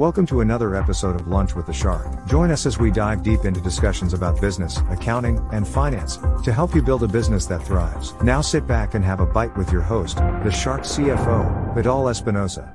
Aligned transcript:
Welcome 0.00 0.24
to 0.28 0.40
another 0.40 0.74
episode 0.74 1.14
of 1.14 1.28
Lunch 1.28 1.54
with 1.54 1.66
the 1.66 1.74
Shark. 1.74 2.26
Join 2.26 2.50
us 2.50 2.64
as 2.64 2.78
we 2.78 2.90
dive 2.90 3.22
deep 3.22 3.44
into 3.44 3.60
discussions 3.60 4.14
about 4.14 4.40
business, 4.40 4.78
accounting, 4.88 5.46
and 5.52 5.68
finance 5.68 6.16
to 6.42 6.54
help 6.54 6.74
you 6.74 6.80
build 6.80 7.02
a 7.02 7.06
business 7.06 7.44
that 7.48 7.62
thrives. 7.62 8.14
Now 8.22 8.40
sit 8.40 8.66
back 8.66 8.94
and 8.94 9.04
have 9.04 9.20
a 9.20 9.26
bite 9.26 9.54
with 9.58 9.70
your 9.70 9.82
host, 9.82 10.16
the 10.16 10.50
Shark 10.50 10.84
CFO, 10.84 11.74
Vidal 11.74 12.08
Espinosa. 12.08 12.72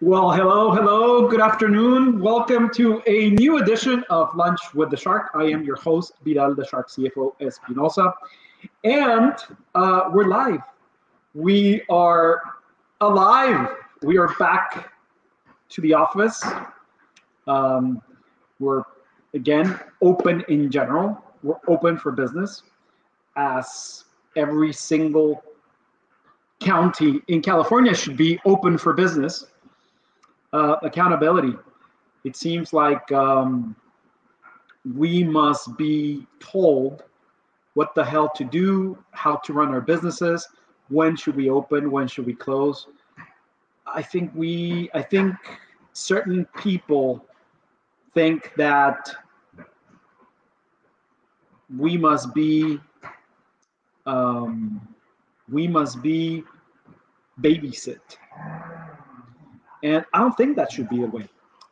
Well, 0.00 0.32
hello, 0.32 0.72
hello, 0.72 1.28
good 1.28 1.42
afternoon. 1.42 2.22
Welcome 2.22 2.70
to 2.76 3.02
a 3.06 3.32
new 3.32 3.58
edition 3.58 4.02
of 4.08 4.34
Lunch 4.34 4.60
with 4.72 4.88
the 4.88 4.96
Shark. 4.96 5.30
I 5.34 5.42
am 5.42 5.62
your 5.62 5.76
host, 5.76 6.14
Vidal, 6.24 6.54
the 6.54 6.66
Shark 6.66 6.88
CFO 6.88 7.34
Espinosa. 7.42 8.14
And 8.82 9.34
uh, 9.74 10.08
we're 10.10 10.28
live. 10.28 10.62
We 11.34 11.82
are 11.90 12.40
alive. 13.00 13.68
We 14.04 14.18
are 14.18 14.28
back 14.38 14.92
to 15.70 15.80
the 15.80 15.94
office. 15.94 16.44
Um, 17.46 18.02
we're 18.60 18.82
again 19.32 19.80
open 20.02 20.44
in 20.48 20.70
general. 20.70 21.24
We're 21.42 21.56
open 21.68 21.96
for 21.96 22.12
business, 22.12 22.64
as 23.36 24.04
every 24.36 24.74
single 24.74 25.42
county 26.60 27.22
in 27.28 27.40
California 27.40 27.94
should 27.94 28.18
be 28.18 28.38
open 28.44 28.76
for 28.76 28.92
business. 28.92 29.46
Uh, 30.52 30.76
accountability. 30.82 31.54
It 32.24 32.36
seems 32.36 32.74
like 32.74 33.10
um, 33.10 33.74
we 34.94 35.24
must 35.24 35.78
be 35.78 36.26
told 36.40 37.04
what 37.72 37.94
the 37.94 38.04
hell 38.04 38.30
to 38.36 38.44
do, 38.44 39.02
how 39.12 39.36
to 39.36 39.54
run 39.54 39.68
our 39.68 39.80
businesses 39.80 40.46
when 40.88 41.16
should 41.16 41.36
we 41.36 41.48
open 41.48 41.90
when 41.90 42.06
should 42.06 42.26
we 42.26 42.34
close 42.34 42.88
i 43.86 44.02
think 44.02 44.30
we 44.34 44.90
i 44.94 45.02
think 45.02 45.34
certain 45.92 46.46
people 46.56 47.24
think 48.14 48.52
that 48.56 49.10
we 51.76 51.96
must 51.96 52.34
be 52.34 52.78
um, 54.06 54.86
we 55.50 55.66
must 55.66 56.02
be 56.02 56.44
babysit. 57.40 58.00
And 59.82 60.04
i 60.12 60.18
don't 60.18 60.36
think 60.36 60.56
that 60.56 60.70
should 60.72 60.88
be 60.88 61.00
the 61.00 61.06
way. 61.06 61.28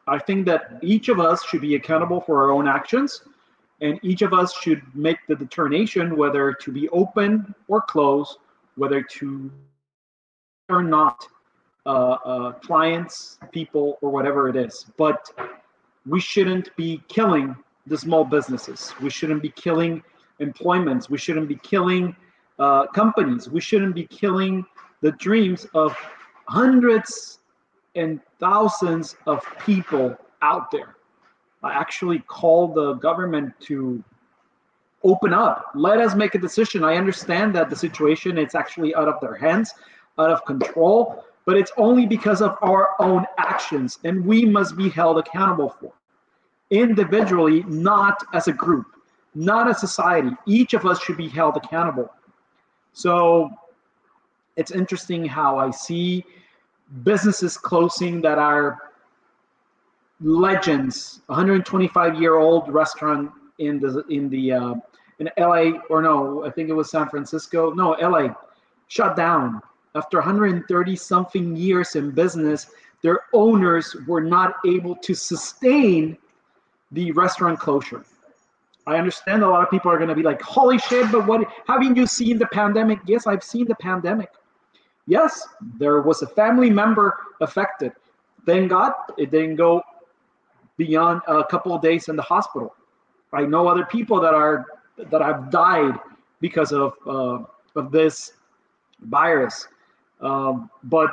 I 0.08 0.19
think 0.19 0.47
that 0.47 0.78
each 0.82 1.08
of 1.08 1.20
us 1.20 1.44
should 1.44 1.60
be 1.60 1.76
accountable 1.76 2.20
for 2.20 2.42
our 2.42 2.50
own 2.50 2.66
actions 2.66 3.22
and 3.82 3.98
each 4.02 4.22
of 4.22 4.32
us 4.32 4.54
should 4.54 4.80
make 4.94 5.19
the 5.28 5.34
determination 5.34 6.16
whether 6.16 6.52
to 6.52 6.72
be 6.72 6.88
open 6.91 7.52
or 7.69 7.82
closed, 7.82 8.38
whether 8.76 9.02
to 9.02 9.50
or 10.69 10.82
not 10.82 11.26
uh, 11.86 11.88
uh, 11.88 12.52
clients, 12.52 13.38
people, 13.50 13.98
or 14.00 14.11
whatever 14.11 14.48
it 14.48 14.56
is. 14.56 14.86
But 14.97 15.28
we 16.06 16.20
shouldn't 16.20 16.75
be 16.77 17.02
killing 17.08 17.56
the 17.86 17.98
small 17.98 18.25
businesses. 18.25 18.92
We 19.00 19.11
shouldn't 19.11 19.42
be 19.42 19.50
killing 19.50 20.03
employments. 20.38 21.10
We 21.10 21.19
shouldn't 21.19 21.48
be 21.48 21.56
killing 21.56 22.14
uh, 22.58 22.86
companies. 22.88 23.48
We 23.48 23.60
shouldn't 23.60 23.94
be 23.94 24.06
killing 24.06 24.64
the 25.00 25.12
dreams 25.12 25.66
of 25.75 25.97
hundreds 26.48 27.41
and 27.94 28.20
thousands 28.38 29.16
of 29.27 29.44
people 29.64 30.16
out 30.42 30.70
there. 30.70 30.97
I 31.62 31.72
actually 31.72 32.20
called 32.20 32.75
the 32.75 32.94
government 32.94 33.53
to 33.62 34.03
open 35.05 35.33
up 35.34 35.70
let 35.75 35.98
us 35.98 36.14
make 36.14 36.34
a 36.34 36.38
decision 36.38 36.84
i 36.84 36.97
understand 36.97 37.55
that 37.55 37.69
the 37.69 37.77
situation 37.77 38.38
it's 38.38 38.55
actually 38.55 38.94
out 38.94 39.08
of 39.08 39.20
their 39.20 39.34
hands 39.34 39.75
out 40.19 40.30
of 40.30 40.44
control 40.44 41.25
but 41.44 41.56
it's 41.56 41.72
only 41.76 42.06
because 42.06 42.40
of 42.40 42.56
our 42.62 42.90
own 43.00 43.24
actions 43.38 43.98
and 44.04 44.25
we 44.25 44.44
must 44.44 44.76
be 44.76 44.88
held 44.88 45.19
accountable 45.19 45.70
for 45.80 45.92
individually 46.70 47.64
not 47.69 48.22
as 48.32 48.48
a 48.48 48.53
group 48.53 48.86
not 49.34 49.70
a 49.70 49.75
society. 49.75 50.31
Each 50.47 50.75
of 50.75 50.84
us 50.84 51.02
should 51.02 51.16
be 51.16 51.28
held 51.28 51.56
accountable. 51.56 52.12
So 52.92 53.50
it's 54.56 54.70
interesting 54.70 55.25
how 55.25 55.58
i 55.58 55.70
see 55.70 56.22
businesses 57.04 57.56
closing 57.56 58.20
that 58.20 58.38
are 58.38 58.78
legends. 60.20 61.22
125 61.26 62.20
year 62.20 62.36
old 62.36 62.69
restaurant 62.69 63.31
in 63.58 63.81
the 63.81 64.04
in 64.10 64.28
the 64.28 64.52
uh, 64.52 64.75
in 65.19 65.31
LA, 65.38 65.78
or 65.88 66.02
no, 66.02 66.44
I 66.44 66.50
think 66.50 66.69
it 66.69 66.75
was 66.75 66.91
San 66.91 67.08
Francisco. 67.08 67.72
No, 67.72 67.92
LA 67.92 68.34
shut 68.88 69.16
down 69.16 69.62
after 69.94 70.19
130 70.19 70.97
something 70.97 71.56
years 71.56 71.97
in 71.97 72.10
business. 72.10 72.70
Their 73.03 73.20
owners 73.32 73.97
were 74.06 74.20
not 74.20 74.54
able 74.66 74.94
to 74.97 75.14
sustain 75.14 76.16
the 76.92 77.10
restaurant 77.12 77.58
closure. 77.58 78.04
I 78.86 78.97
understand 78.97 79.42
a 79.42 79.48
lot 79.48 79.62
of 79.62 79.70
people 79.70 79.91
are 79.91 79.97
going 79.97 80.08
to 80.08 80.14
be 80.14 80.22
like, 80.22 80.42
"Holy 80.42 80.78
shit!" 80.78 81.10
But 81.12 81.26
what 81.26 81.47
haven't 81.66 81.97
you 81.97 82.06
seen 82.06 82.38
the 82.38 82.47
pandemic? 82.47 82.98
Yes, 83.06 83.26
I've 83.26 83.44
seen 83.44 83.66
the 83.66 83.76
pandemic. 83.76 84.31
Yes, 85.06 85.47
there 85.78 86.00
was 86.00 86.22
a 86.22 86.26
family 86.26 86.70
member 86.70 87.16
affected. 87.41 87.92
Thank 88.47 88.70
God 88.70 88.92
it 89.19 89.31
didn't 89.31 89.56
go 89.56 89.82
beyond 90.76 91.22
a 91.28 91.44
couple 91.44 91.75
of 91.75 91.82
days 91.82 92.08
in 92.08 92.16
the 92.16 92.22
hospital. 92.22 92.75
I 93.32 93.42
know 93.42 93.69
other 93.69 93.84
people 93.86 94.20
that 94.20 94.34
are 94.34 94.66
that 94.97 95.22
have 95.22 95.50
died 95.50 95.98
because 96.41 96.72
of 96.72 96.94
uh, 97.06 97.38
of 97.76 97.92
this 97.92 98.32
virus. 99.00 99.69
Um, 100.22 100.71
but 100.84 101.10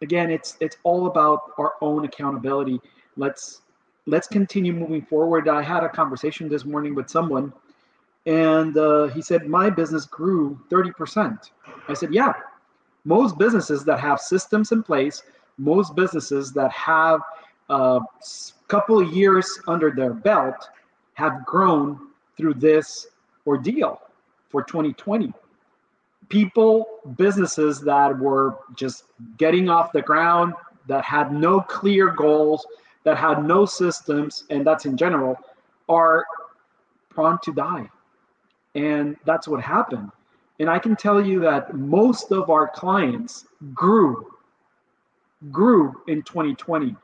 again, 0.00 0.30
it's 0.30 0.56
it's 0.60 0.76
all 0.82 1.06
about 1.06 1.52
our 1.58 1.74
own 1.80 2.04
accountability. 2.04 2.80
Let's 3.16 3.62
let's 4.06 4.26
continue 4.26 4.72
moving 4.72 5.02
forward. 5.02 5.48
I 5.48 5.62
had 5.62 5.84
a 5.84 5.88
conversation 5.88 6.48
this 6.48 6.64
morning 6.64 6.94
with 6.94 7.08
someone, 7.08 7.52
and 8.26 8.76
uh, 8.76 9.06
he 9.08 9.22
said 9.22 9.46
my 9.46 9.70
business 9.70 10.06
grew 10.06 10.58
thirty 10.70 10.92
percent. 10.92 11.52
I 11.88 11.94
said, 11.94 12.12
yeah, 12.12 12.32
most 13.04 13.38
businesses 13.38 13.84
that 13.84 14.00
have 14.00 14.20
systems 14.20 14.72
in 14.72 14.82
place, 14.82 15.22
most 15.58 15.94
businesses 15.94 16.52
that 16.52 16.72
have 16.72 17.20
a 17.70 17.72
uh, 17.72 18.00
couple 18.68 18.98
of 18.98 19.12
years 19.12 19.60
under 19.66 19.90
their 19.90 20.12
belt 20.12 20.68
have 21.14 21.44
grown 21.46 22.08
through 22.36 22.54
this 22.54 23.06
ordeal 23.46 24.00
for 24.50 24.62
2020. 24.62 25.32
People, 26.28 26.86
businesses 27.16 27.80
that 27.80 28.18
were 28.18 28.56
just 28.74 29.04
getting 29.36 29.68
off 29.68 29.92
the 29.92 30.02
ground, 30.02 30.54
that 30.86 31.04
had 31.04 31.32
no 31.32 31.60
clear 31.60 32.10
goals, 32.10 32.66
that 33.04 33.16
had 33.16 33.44
no 33.44 33.64
systems, 33.66 34.44
and 34.50 34.66
that's 34.66 34.86
in 34.86 34.96
general, 34.96 35.36
are 35.88 36.24
prone 37.10 37.38
to 37.42 37.52
die. 37.52 37.88
And 38.74 39.16
that's 39.24 39.46
what 39.46 39.60
happened. 39.60 40.10
And 40.58 40.70
I 40.70 40.78
can 40.78 40.96
tell 40.96 41.24
you 41.24 41.40
that 41.40 41.74
most 41.74 42.30
of 42.32 42.50
our 42.50 42.68
clients 42.68 43.46
grew, 43.74 44.32
grew 45.50 46.02
in 46.06 46.22
2020. 46.22 46.96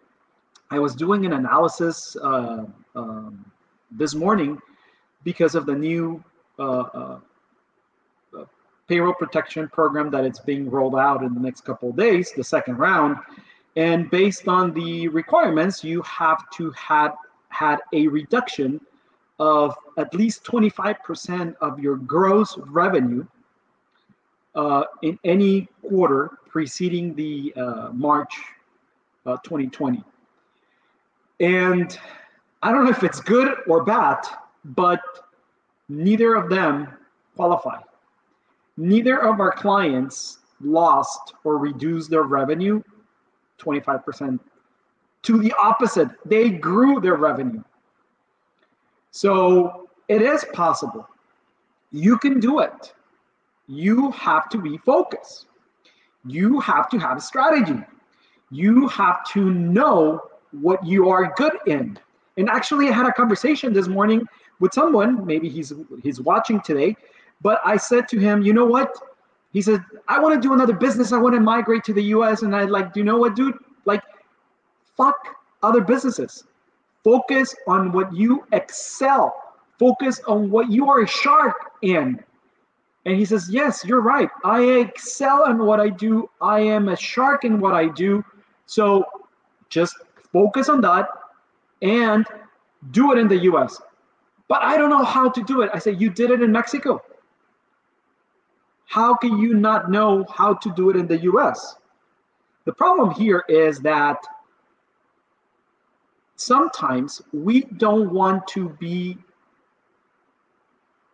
I 0.71 0.79
was 0.79 0.95
doing 0.95 1.27
an 1.27 1.33
analysis 1.33 2.17
uh, 2.23 2.67
um, 2.95 3.51
this 3.91 4.15
morning 4.15 4.59
because 5.25 5.55
of 5.55 5.67
the 5.67 5.75
new 5.75 6.23
uh, 6.59 6.63
uh, 6.63 7.21
payroll 8.89 9.15
protection 9.15 9.69
program 9.69 10.11
that 10.11 10.25
it's 10.25 10.41
being 10.41 10.71
rolled 10.71 10.97
out 10.97 11.23
in 11.23 11.35
the 11.35 11.41
next 11.41 11.65
couple 11.65 11.91
of 11.91 11.97
days, 11.97 12.33
the 12.33 12.43
second 12.43 12.79
round. 12.79 13.17
And 13.77 14.11
based 14.11 14.49
on 14.49 14.73
the 14.73 15.09
requirements, 15.09 15.85
you 15.85 16.03
have 16.03 16.49
to 16.53 16.71
have 16.73 17.15
had 17.51 17.79
a 17.93 18.09
reduction 18.09 18.81
of 19.39 19.77
at 19.97 20.13
least 20.15 20.43
25% 20.45 21.55
of 21.61 21.79
your 21.79 21.97
gross 21.97 22.59
revenue 22.59 23.25
uh, 24.55 24.85
in 25.03 25.19
any 25.25 25.69
quarter 25.83 26.39
preceding 26.49 27.15
the 27.15 27.53
uh, 27.57 27.91
March 27.93 28.35
uh, 29.27 29.37
2020. 29.45 30.03
And 31.41 31.97
I 32.63 32.73
don't 32.73 32.85
know 32.85 32.91
if 32.91 33.05
it's 33.05 33.21
good 33.21 33.59
or 33.69 33.85
bad, 33.85 34.19
but 34.65 35.01
neither 35.89 36.35
of 36.35 36.51
them 36.51 36.89
qualify. 37.37 37.81
Neither 38.79 39.25
of 39.25 39.41
our 39.41 39.51
clients 39.51 40.39
lost 40.61 41.35
or 41.43 41.59
reduced 41.59 42.11
their 42.11 42.23
revenue 42.23 42.81
25%. 43.59 44.39
To 45.25 45.39
the 45.39 45.53
opposite, 45.61 46.09
they 46.25 46.49
grew 46.49 47.01
their 47.01 47.17
revenue. 47.17 47.63
So 49.11 49.89
it 50.07 50.23
is 50.23 50.45
possible. 50.53 51.09
You 51.91 52.19
can 52.19 52.39
do 52.39 52.61
it. 52.61 52.95
You 53.67 54.13
have 54.13 54.49
to 54.51 54.59
be 54.59 54.79
focused. 54.79 55.47
You 56.25 56.61
have 56.61 56.89
to 56.91 56.99
have 56.99 57.17
a 57.17 57.21
strategy. 57.21 57.83
You 58.53 58.87
have 58.89 59.29
to 59.33 59.51
know 59.51 60.21
what 60.53 60.87
you 60.87 61.09
are 61.09 61.35
good 61.37 61.59
in. 61.67 61.99
And 62.37 62.49
actually, 62.49 62.89
I 62.89 62.93
had 62.93 63.07
a 63.07 63.13
conversation 63.13 63.73
this 63.73 63.89
morning 63.89 64.23
with 64.61 64.73
someone. 64.73 65.27
Maybe 65.27 65.49
he's 65.49 65.73
he's 66.03 66.21
watching 66.21 66.61
today, 66.61 66.97
but 67.41 67.61
I 67.65 67.77
said 67.77 68.09
to 68.09 68.19
him, 68.19 68.43
you 68.43 68.53
know 68.53 68.67
what? 68.67 68.93
he 69.53 69.63
said, 69.63 69.83
I 70.07 70.19
want 70.19 70.35
to 70.35 70.41
do 70.41 70.53
another 70.53 70.75
business. 70.75 71.13
I 71.13 71.19
want 71.19 71.35
to 71.35 71.41
migrate 71.41 71.85
to 71.85 71.93
the 71.93 72.03
US. 72.15 72.43
And 72.43 72.55
I 72.55 72.65
like, 72.65 72.93
do 72.93 73.01
you 73.01 73.05
know 73.05 73.19
what, 73.19 73.35
dude? 73.35 73.57
Like, 73.87 74.03
fuck 74.97 75.17
other 75.63 75.81
businesses. 75.81 76.45
Focus 77.03 77.55
on 77.67 77.93
what 77.93 78.15
you 78.15 78.45
excel. 78.53 79.35
Focus 79.79 80.21
on 80.27 80.51
what 80.51 80.71
you 80.71 80.89
are 80.91 81.03
a 81.03 81.09
shark 81.09 81.57
in. 81.83 82.23
And 83.07 83.17
he 83.17 83.25
says, 83.25 83.49
Yes, 83.51 83.85
you're 83.85 84.03
right. 84.03 84.29
I 84.45 84.63
excel 84.63 85.47
in 85.47 85.59
what 85.59 85.81
I 85.81 85.89
do. 85.89 86.29
I 86.43 86.61
am 86.61 86.89
a 86.89 86.97
shark 86.97 87.45
in 87.45 87.59
what 87.59 87.73
I 87.73 87.89
do. 87.89 88.23
So 88.67 89.05
just 89.71 89.97
focus 90.33 90.69
on 90.69 90.81
that 90.83 91.09
and 91.81 92.27
do 92.91 93.13
it 93.13 93.19
in 93.19 93.29
the 93.29 93.39
US. 93.53 93.81
But 94.49 94.63
I 94.63 94.77
don't 94.77 94.91
know 94.91 95.05
how 95.05 95.31
to 95.31 95.43
do 95.45 95.63
it. 95.63 95.71
I 95.73 95.79
say, 95.79 95.93
You 95.93 96.11
did 96.11 96.31
it 96.31 96.43
in 96.43 96.53
Mexico. 96.53 97.01
How 98.89 99.15
can 99.15 99.37
you 99.39 99.53
not 99.53 99.91
know 99.91 100.25
how 100.33 100.55
to 100.55 100.73
do 100.73 100.89
it 100.89 100.97
in 100.97 101.07
the 101.07 101.19
US? 101.33 101.77
The 102.65 102.73
problem 102.73 103.11
here 103.11 103.45
is 103.47 103.81
that 103.81 104.27
sometimes 106.37 107.21
we 107.35 107.65
don't 107.77 108.11
want 108.11 108.47
to 108.49 108.71
be 108.81 109.19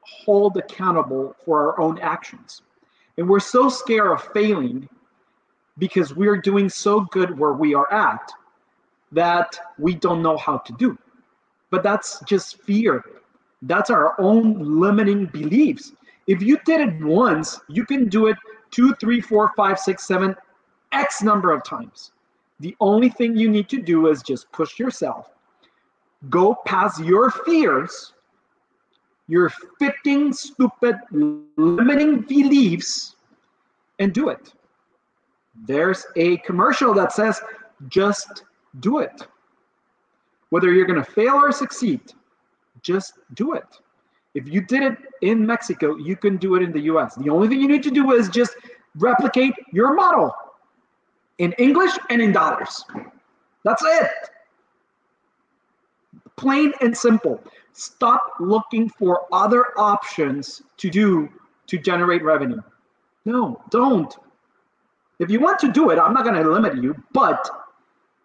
hold 0.02 0.56
accountable 0.56 1.34
for 1.44 1.72
our 1.72 1.80
own 1.80 1.98
actions. 1.98 2.62
And 3.18 3.28
we're 3.28 3.40
so 3.40 3.68
scared 3.68 4.12
of 4.12 4.22
failing 4.32 4.88
because 5.78 6.14
we're 6.14 6.36
doing 6.40 6.68
so 6.68 7.00
good 7.00 7.36
where 7.36 7.54
we 7.54 7.74
are 7.74 7.92
at 7.92 8.30
that 9.10 9.58
we 9.78 9.96
don't 9.96 10.22
know 10.22 10.36
how 10.36 10.58
to 10.58 10.72
do. 10.74 10.96
But 11.70 11.82
that's 11.82 12.20
just 12.20 12.62
fear. 12.62 13.04
That's 13.62 13.90
our 13.90 14.14
own 14.20 14.80
limiting 14.80 15.26
beliefs. 15.26 15.92
If 16.26 16.42
you 16.42 16.58
did 16.64 16.80
it 16.80 17.04
once, 17.04 17.60
you 17.68 17.84
can 17.84 18.08
do 18.08 18.28
it 18.28 18.36
two, 18.70 18.94
three, 18.94 19.20
four, 19.20 19.52
five, 19.56 19.78
six, 19.78 20.06
seven, 20.06 20.34
X 20.92 21.22
number 21.22 21.50
of 21.50 21.64
times. 21.64 22.12
The 22.60 22.74
only 22.80 23.08
thing 23.08 23.36
you 23.36 23.50
need 23.50 23.68
to 23.70 23.82
do 23.82 24.08
is 24.08 24.22
just 24.22 24.50
push 24.52 24.78
yourself, 24.78 25.28
go 26.30 26.56
past 26.64 27.02
your 27.02 27.30
fears, 27.30 28.12
your 29.26 29.50
fitting, 29.78 30.32
stupid, 30.32 30.96
limiting 31.56 32.20
beliefs, 32.22 33.16
and 33.98 34.12
do 34.12 34.28
it. 34.28 34.52
There's 35.66 36.06
a 36.16 36.36
commercial 36.38 36.94
that 36.94 37.12
says, 37.12 37.40
just 37.88 38.44
do 38.80 38.98
it. 38.98 39.26
Whether 40.50 40.72
you're 40.72 40.86
going 40.86 41.02
to 41.02 41.10
fail 41.10 41.34
or 41.34 41.52
succeed, 41.52 42.00
just 42.82 43.14
do 43.34 43.54
it. 43.54 43.66
If 44.34 44.48
you 44.48 44.60
did 44.60 44.82
it 44.82 44.98
in 45.22 45.46
Mexico, 45.46 45.96
you 45.96 46.16
can 46.16 46.36
do 46.36 46.56
it 46.56 46.62
in 46.62 46.72
the 46.72 46.80
US. 46.92 47.14
The 47.14 47.30
only 47.30 47.48
thing 47.48 47.60
you 47.60 47.68
need 47.68 47.84
to 47.84 47.90
do 47.90 48.12
is 48.12 48.28
just 48.28 48.56
replicate 48.96 49.54
your 49.72 49.94
model 49.94 50.34
in 51.38 51.52
English 51.52 51.92
and 52.10 52.20
in 52.20 52.32
dollars. 52.32 52.84
That's 53.64 53.82
it. 53.84 54.10
Plain 56.36 56.72
and 56.80 56.96
simple. 56.96 57.40
Stop 57.72 58.22
looking 58.40 58.88
for 58.88 59.26
other 59.32 59.66
options 59.78 60.62
to 60.78 60.90
do 60.90 61.28
to 61.66 61.78
generate 61.78 62.22
revenue. 62.22 62.60
No, 63.24 63.62
don't. 63.70 64.14
If 65.18 65.30
you 65.30 65.40
want 65.40 65.58
to 65.60 65.72
do 65.72 65.90
it, 65.90 65.98
I'm 65.98 66.12
not 66.12 66.24
going 66.24 66.42
to 66.42 66.50
limit 66.50 66.82
you, 66.82 66.94
but 67.12 67.48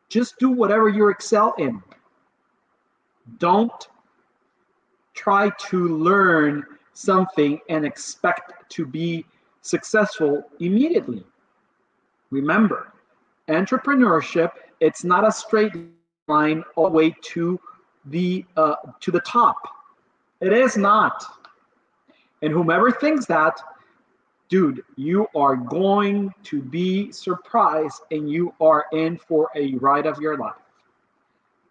just 0.09 0.37
do 0.39 0.49
whatever 0.49 0.89
you 0.89 1.09
excel 1.09 1.53
in. 1.57 1.81
Don't 3.37 3.87
try 5.19 5.49
to 5.69 5.97
learn 5.97 6.65
something 6.93 7.59
and 7.67 7.85
expect 7.85 8.69
to 8.69 8.85
be 8.85 9.25
successful 9.61 10.43
immediately. 10.59 11.23
Remember, 12.31 12.93
entrepreneurship 13.49 14.51
it's 14.79 15.03
not 15.03 15.27
a 15.27 15.31
straight 15.31 15.73
line 16.27 16.63
all 16.75 16.89
the 16.89 16.95
way 16.95 17.15
to 17.21 17.59
the 18.05 18.45
uh, 18.55 18.75
to 19.01 19.11
the 19.11 19.19
top. 19.21 19.57
It 20.39 20.53
is 20.53 20.77
not. 20.77 21.21
And 22.41 22.53
whomever 22.53 22.89
thinks 22.89 23.25
that 23.25 23.59
dude 24.47 24.83
you 24.95 25.27
are 25.35 25.57
going 25.57 26.33
to 26.43 26.61
be 26.61 27.11
surprised 27.11 28.01
and 28.11 28.31
you 28.31 28.53
are 28.61 28.85
in 28.93 29.17
for 29.17 29.49
a 29.55 29.75
ride 29.75 30.05
of 30.05 30.21
your 30.21 30.37
life. 30.37 30.63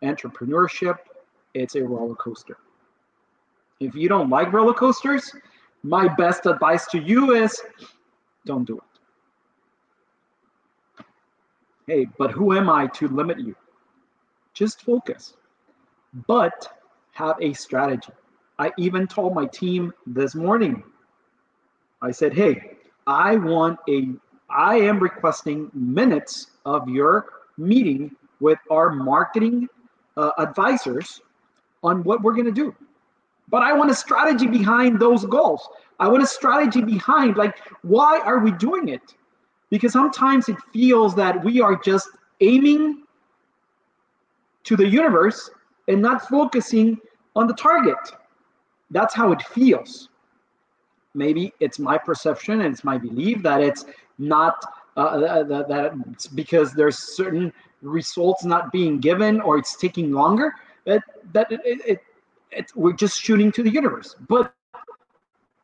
Entrepreneurship 0.02 0.98
it's 1.54 1.76
a 1.76 1.82
roller 1.82 2.14
coaster 2.16 2.58
if 3.80 3.94
you 3.94 4.08
don't 4.08 4.30
like 4.30 4.52
roller 4.52 4.74
coasters 4.74 5.34
my 5.82 6.08
best 6.14 6.46
advice 6.46 6.86
to 6.86 6.98
you 6.98 7.34
is 7.34 7.60
don't 8.44 8.66
do 8.66 8.76
it 8.76 8.88
Hey, 11.88 12.06
but 12.18 12.30
who 12.30 12.54
am 12.54 12.68
I 12.68 12.86
to 12.88 13.08
limit 13.08 13.40
you? 13.40 13.56
Just 14.52 14.82
focus, 14.82 15.32
but 16.26 16.68
have 17.12 17.36
a 17.40 17.54
strategy. 17.54 18.12
I 18.58 18.72
even 18.76 19.06
told 19.06 19.34
my 19.34 19.46
team 19.46 19.94
this 20.06 20.34
morning, 20.34 20.82
I 22.02 22.10
said, 22.10 22.34
hey, 22.34 22.76
I 23.06 23.36
want 23.36 23.78
a, 23.88 24.08
I 24.50 24.76
am 24.76 24.98
requesting 24.98 25.70
minutes 25.72 26.48
of 26.66 26.86
your 26.90 27.24
meeting 27.56 28.14
with 28.38 28.58
our 28.70 28.90
marketing 28.90 29.66
uh, 30.18 30.32
advisors 30.36 31.22
on 31.82 32.04
what 32.04 32.20
we're 32.20 32.34
going 32.34 32.44
to 32.44 32.52
do. 32.52 32.76
But 33.50 33.62
I 33.62 33.72
want 33.72 33.90
a 33.90 33.94
strategy 33.94 34.46
behind 34.46 35.00
those 35.00 35.24
goals. 35.24 35.68
I 35.98 36.08
want 36.08 36.22
a 36.22 36.26
strategy 36.26 36.82
behind, 36.82 37.36
like, 37.36 37.56
why 37.82 38.20
are 38.20 38.38
we 38.38 38.52
doing 38.52 38.88
it? 38.88 39.14
because 39.70 39.92
sometimes 39.92 40.48
it 40.48 40.56
feels 40.72 41.14
that 41.16 41.42
we 41.44 41.60
are 41.60 41.76
just 41.76 42.08
aiming 42.40 43.02
to 44.64 44.76
the 44.76 44.86
universe 44.86 45.50
and 45.88 46.00
not 46.00 46.28
focusing 46.28 46.98
on 47.36 47.46
the 47.46 47.54
target. 47.54 47.96
That's 48.90 49.14
how 49.14 49.32
it 49.32 49.42
feels. 49.42 50.08
Maybe 51.14 51.52
it's 51.60 51.78
my 51.78 51.98
perception 51.98 52.62
and 52.62 52.72
it's 52.72 52.84
my 52.84 52.98
belief 52.98 53.42
that 53.42 53.60
it's 53.60 53.84
not 54.18 54.64
uh, 54.96 55.00
uh 55.00 55.42
that, 55.44 55.68
that 55.68 55.92
it's 56.12 56.26
because 56.26 56.72
there's 56.72 56.98
certain 56.98 57.52
results 57.82 58.44
not 58.44 58.72
being 58.72 58.98
given 58.98 59.40
or 59.40 59.58
it's 59.58 59.76
taking 59.76 60.12
longer. 60.12 60.54
That 60.84 61.02
that 61.32 61.50
it, 61.52 61.60
it, 61.64 62.00
it, 62.50 62.70
we're 62.74 62.92
just 62.92 63.20
shooting 63.20 63.52
to 63.52 63.62
the 63.62 63.70
universe. 63.70 64.16
But 64.28 64.54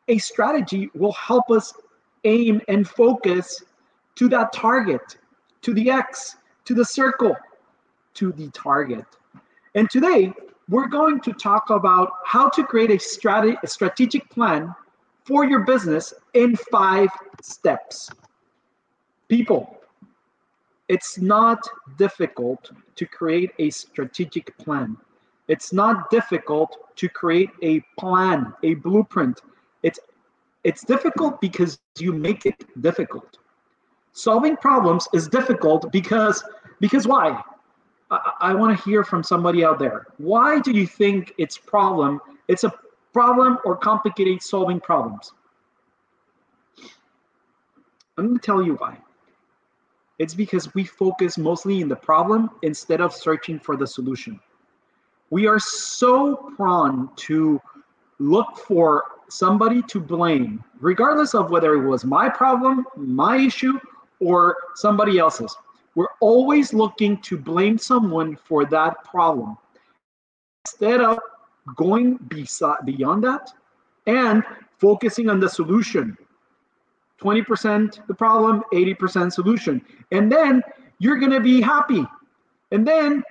a 0.09 0.19
strategy 0.19 0.91
will 0.95 1.13
help 1.13 1.51
us 1.51 1.73
aim 2.25 2.61
and 2.69 2.89
focus 2.89 3.63
to 4.17 4.29
that 4.29 4.53
target, 4.53 5.19
to 5.63 5.75
the 5.75 5.91
X, 5.91 6.37
to 6.65 6.75
the 6.75 6.85
circle, 6.85 7.37
to 8.15 8.33
the 8.33 8.49
target. 8.51 9.05
And 9.75 9.91
today, 9.91 10.33
we're 10.69 10.89
going 10.89 11.21
to 11.21 11.33
talk 11.33 11.71
about 11.71 12.11
how 12.25 12.49
to 12.51 12.65
create 12.65 12.91
a, 12.91 12.95
strat- 12.95 13.63
a 13.63 13.67
strategic 13.67 14.29
plan 14.31 14.75
for 15.25 15.45
your 15.45 15.61
business 15.61 16.15
in 16.35 16.57
five 16.71 17.09
steps. 17.43 18.11
People, 19.29 19.79
it's 20.89 21.19
not 21.19 21.59
difficult 21.97 22.71
to 22.97 23.07
create 23.07 23.53
a 23.59 23.71
strategic 23.71 24.57
plan. 24.59 24.97
It's 25.49 25.73
not 25.73 26.11
difficult 26.11 26.77
to 26.97 27.09
create 27.09 27.51
a 27.63 27.81
plan, 27.99 28.53
a 28.63 28.75
blueprint. 28.75 29.43
It's 29.83 30.01
it's 30.65 30.83
difficult 30.83 31.41
because 31.41 31.79
you 31.99 32.13
make 32.13 32.47
it 32.47 32.65
difficult. 32.81 33.39
Solving 34.13 34.57
problems 34.57 35.07
is 35.13 35.29
difficult 35.29 35.93
because 35.93 36.43
because 36.81 37.07
why? 37.07 37.43
I, 38.11 38.33
I 38.41 38.55
want 38.55 38.77
to 38.77 38.85
hear 38.85 39.05
from 39.05 39.23
somebody 39.23 39.65
out 39.65 39.79
there. 39.79 40.07
Why 40.17 40.61
do 40.61 40.73
you 40.73 40.87
think 40.87 41.35
it's 41.37 41.59
problem 41.59 42.21
it's 42.49 42.65
a 42.65 42.73
problem 43.13 43.59
or 43.65 43.77
complicated 43.77 44.43
solving 44.43 44.81
problems? 44.81 45.33
I'm 48.17 48.27
going 48.27 48.39
to 48.39 48.47
tell 48.47 48.63
you 48.63 48.75
why. 48.77 48.99
It's 50.19 50.35
because 50.35 50.73
we 50.75 50.85
focus 50.85 51.37
mostly 51.37 51.81
in 51.81 51.89
the 51.89 51.97
problem 51.97 52.51
instead 52.63 53.01
of 53.01 53.13
searching 53.13 53.59
for 53.59 53.77
the 53.77 53.87
solution 53.87 54.41
we 55.31 55.47
are 55.47 55.59
so 55.59 56.37
prone 56.57 57.09
to 57.17 57.61
look 58.19 58.59
for 58.59 59.05
somebody 59.29 59.83
to 59.83 59.99
blame 60.01 60.63
regardless 60.81 61.35
of 61.35 61.51
whether 61.51 61.75
it 61.75 61.89
was 61.89 62.05
my 62.05 62.29
problem 62.29 62.85
my 62.97 63.37
issue 63.37 63.79
or 64.21 64.57
somebody 64.75 65.19
else's. 65.19 65.57
We're 65.95 66.15
always 66.21 66.73
looking 66.73 67.21
to 67.23 67.37
blame 67.37 67.79
someone 67.79 68.37
for 68.37 68.65
that 68.67 69.05
problem 69.05 69.57
instead 70.65 71.01
of 71.01 71.19
going 71.77 72.19
beyond 72.85 73.25
that 73.25 73.53
and 74.07 74.43
focusing 74.79 75.31
on 75.31 75.41
the 75.41 75.49
solution. 75.49 76.17
20% 77.21 78.07
the 78.07 78.15
problem, 78.15 78.63
80% 78.73 79.33
solution. 79.33 79.81
And 80.11 80.31
then 80.31 80.63
you're 80.99 81.19
going 81.19 81.31
to 81.31 81.41
be 81.41 81.61
happy. 81.61 82.05
And 82.73 82.87
then 82.87 83.23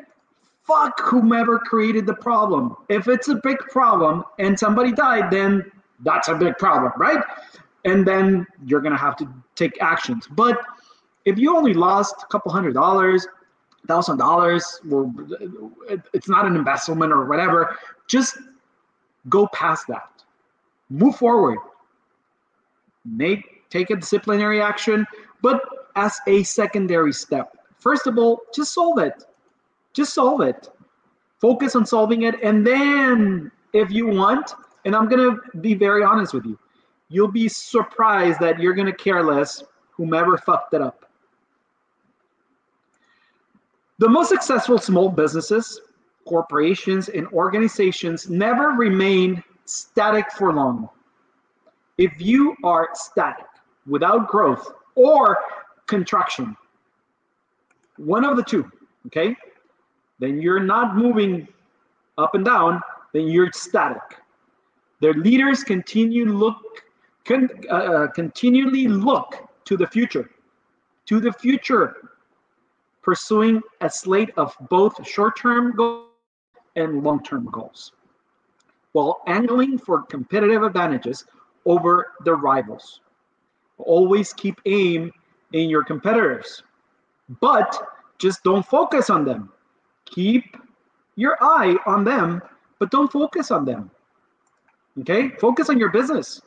fuck 0.66 1.00
whomever 1.02 1.60
created 1.60 2.06
the 2.06 2.14
problem. 2.14 2.76
If 2.90 3.08
it's 3.08 3.28
a 3.28 3.36
big 3.36 3.58
problem 3.60 4.24
and 4.40 4.58
somebody 4.58 4.92
died, 4.92 5.32
then 5.32 5.70
that's 6.02 6.28
a 6.28 6.36
big 6.36 6.58
problem, 6.58 6.92
right? 6.98 7.22
and 7.86 8.08
then 8.08 8.46
you're 8.66 8.82
to 8.82 8.98
have 8.98 9.16
to 9.18 9.28
take 9.56 9.82
actions. 9.82 10.28
But 10.30 10.60
if 11.26 11.38
you 11.38 11.56
only 11.56 11.74
lost 11.74 12.16
a 12.24 12.26
couple 12.28 12.52
hundred 12.52 12.74
dollars, 12.74 13.28
thousand 13.88 14.18
dollars, 14.18 14.80
well, 14.86 15.14
it's 16.14 16.30
not 16.30 16.46
an 16.46 16.56
investment 16.56 17.12
or 17.12 17.26
whatever, 17.26 17.78
just 18.08 18.38
go 19.30 19.48
past 19.48 19.88
that. 19.88 20.10
Move 20.90 21.16
forward. 21.16 21.58
Make 23.06 23.70
take 23.70 23.90
a 23.90 23.96
disciplinary 23.96 24.62
action, 24.62 25.06
but 25.42 25.62
as 25.96 26.20
a 26.28 26.44
secondary 26.44 27.12
step. 27.12 27.58
First 27.80 28.08
of 28.08 28.18
all, 28.18 28.42
just 28.54 28.74
solve 28.74 29.00
it. 29.00 29.26
Just 29.94 30.14
solve 30.14 30.42
it. 30.42 30.70
Focus 31.40 31.76
on 31.76 31.86
solving 31.86 32.24
it, 32.24 32.36
and 32.42 32.66
then 32.66 33.52
if 33.74 33.92
you 33.92 34.08
want, 34.08 34.54
and 34.86 34.96
I'm 34.96 35.08
gonna 35.08 35.38
be 35.62 35.74
very 35.74 36.04
honest 36.04 36.34
with 36.34 36.46
you, 36.46 36.58
you'll 37.10 37.32
be 37.32 37.48
surprised 37.48 38.40
that 38.40 38.60
you're 38.60 38.74
gonna 38.74 38.94
care 38.94 39.24
less 39.24 39.64
whomever 39.92 40.38
fucked 40.38 40.74
it 40.74 40.82
up. 40.82 41.06
The 44.00 44.10
most 44.10 44.30
successful 44.30 44.78
small 44.80 45.10
businesses, 45.10 45.80
corporations, 46.26 47.10
and 47.10 47.28
organizations 47.28 48.30
never 48.30 48.70
remain 48.70 49.44
static 49.66 50.32
for 50.32 50.52
long. 50.54 50.90
If 51.98 52.14
you 52.18 52.56
are 52.64 52.90
static 52.94 53.46
without 53.86 54.28
growth 54.28 54.74
or 54.96 55.38
contraction, 55.86 56.58
one 57.98 58.26
of 58.26 58.36
the 58.36 58.44
two, 58.44 58.70
okay, 59.08 59.36
then 60.20 60.42
you're 60.42 60.60
not 60.60 60.96
moving 60.96 61.48
up 62.18 62.36
and 62.36 62.46
down, 62.46 62.82
then 63.14 63.28
you're 63.28 63.52
static. 63.54 64.02
Their 65.00 65.14
leaders 65.14 65.64
continue 65.64 66.26
look 66.26 66.58
uh, 67.30 67.74
uh, 67.74 68.08
continually 68.08 68.88
look 68.88 69.48
to 69.64 69.78
the 69.78 69.88
future, 69.88 70.30
to 71.06 71.22
the 71.22 71.32
future, 71.32 71.96
pursuing 73.02 73.62
a 73.80 73.90
slate 73.90 74.32
of 74.36 74.54
both 74.70 75.08
short-term 75.08 75.74
goals 75.74 76.10
and 76.76 77.02
long-term 77.02 77.48
goals, 77.50 77.94
while 78.92 79.22
angling 79.28 79.78
for 79.78 80.02
competitive 80.02 80.64
advantages 80.64 81.26
over 81.66 82.08
the 82.26 82.34
rivals. 82.34 83.00
Always 83.78 84.34
keep 84.34 84.60
aim 84.66 85.10
in 85.54 85.70
your 85.70 85.86
competitors, 85.86 86.64
but 87.40 87.88
just 88.18 88.44
don't 88.44 88.66
focus 88.66 89.10
on 89.10 89.24
them. 89.24 89.53
Keep 90.14 90.58
your 91.16 91.38
eye 91.42 91.76
on 91.86 92.04
them, 92.04 92.42
but 92.80 92.92
don't 92.92 93.12
focus 93.12 93.50
on 93.50 93.66
them. 93.66 93.90
Okay? 95.00 95.30
Focus 95.40 95.70
on 95.70 95.80
your 95.80 95.90
business. 95.90 96.42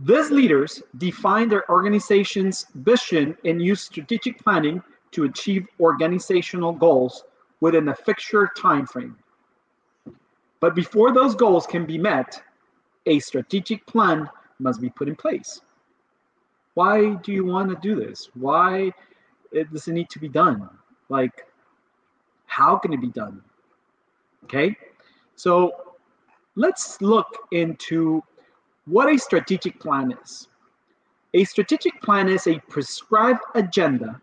These 0.00 0.30
leaders 0.30 0.82
define 0.98 1.48
their 1.48 1.70
organization's 1.70 2.66
vision 2.74 3.36
and 3.44 3.62
use 3.62 3.82
strategic 3.82 4.38
planning 4.38 4.82
to 5.12 5.24
achieve 5.24 5.66
organizational 5.78 6.72
goals 6.72 7.24
within 7.60 7.88
a 7.88 7.94
fixed 7.94 8.34
time 8.56 8.86
frame. 8.86 9.16
But 10.60 10.74
before 10.74 11.12
those 11.12 11.34
goals 11.34 11.66
can 11.66 11.84
be 11.84 11.98
met, 11.98 12.42
a 13.06 13.18
strategic 13.18 13.86
plan 13.86 14.28
must 14.58 14.80
be 14.80 14.88
put 14.88 15.08
in 15.08 15.14
place. 15.14 15.60
Why 16.74 17.14
do 17.16 17.32
you 17.32 17.44
want 17.44 17.68
to 17.68 17.76
do 17.76 17.94
this? 17.94 18.30
Why 18.34 18.90
eh, 19.54 19.64
does 19.70 19.86
it 19.88 19.92
need 19.92 20.10
to 20.10 20.18
be 20.18 20.28
done? 20.28 20.68
Like, 21.08 21.46
how 22.54 22.76
can 22.76 22.92
it 22.92 23.00
be 23.00 23.08
done? 23.08 23.42
Okay, 24.44 24.76
so 25.34 25.72
let's 26.54 27.00
look 27.00 27.26
into 27.50 28.22
what 28.86 29.12
a 29.12 29.18
strategic 29.18 29.80
plan 29.80 30.16
is. 30.22 30.48
A 31.34 31.44
strategic 31.44 32.00
plan 32.00 32.28
is 32.28 32.46
a 32.46 32.60
prescribed 32.68 33.40
agenda 33.56 34.20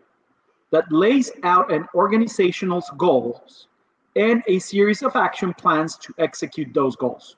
that 0.70 0.90
lays 0.90 1.30
out 1.42 1.70
an 1.70 1.86
organization's 1.94 2.88
goals 2.96 3.68
and 4.16 4.42
a 4.46 4.58
series 4.58 5.02
of 5.02 5.14
action 5.14 5.52
plans 5.52 5.98
to 5.98 6.14
execute 6.18 6.72
those 6.72 6.96
goals. 6.96 7.36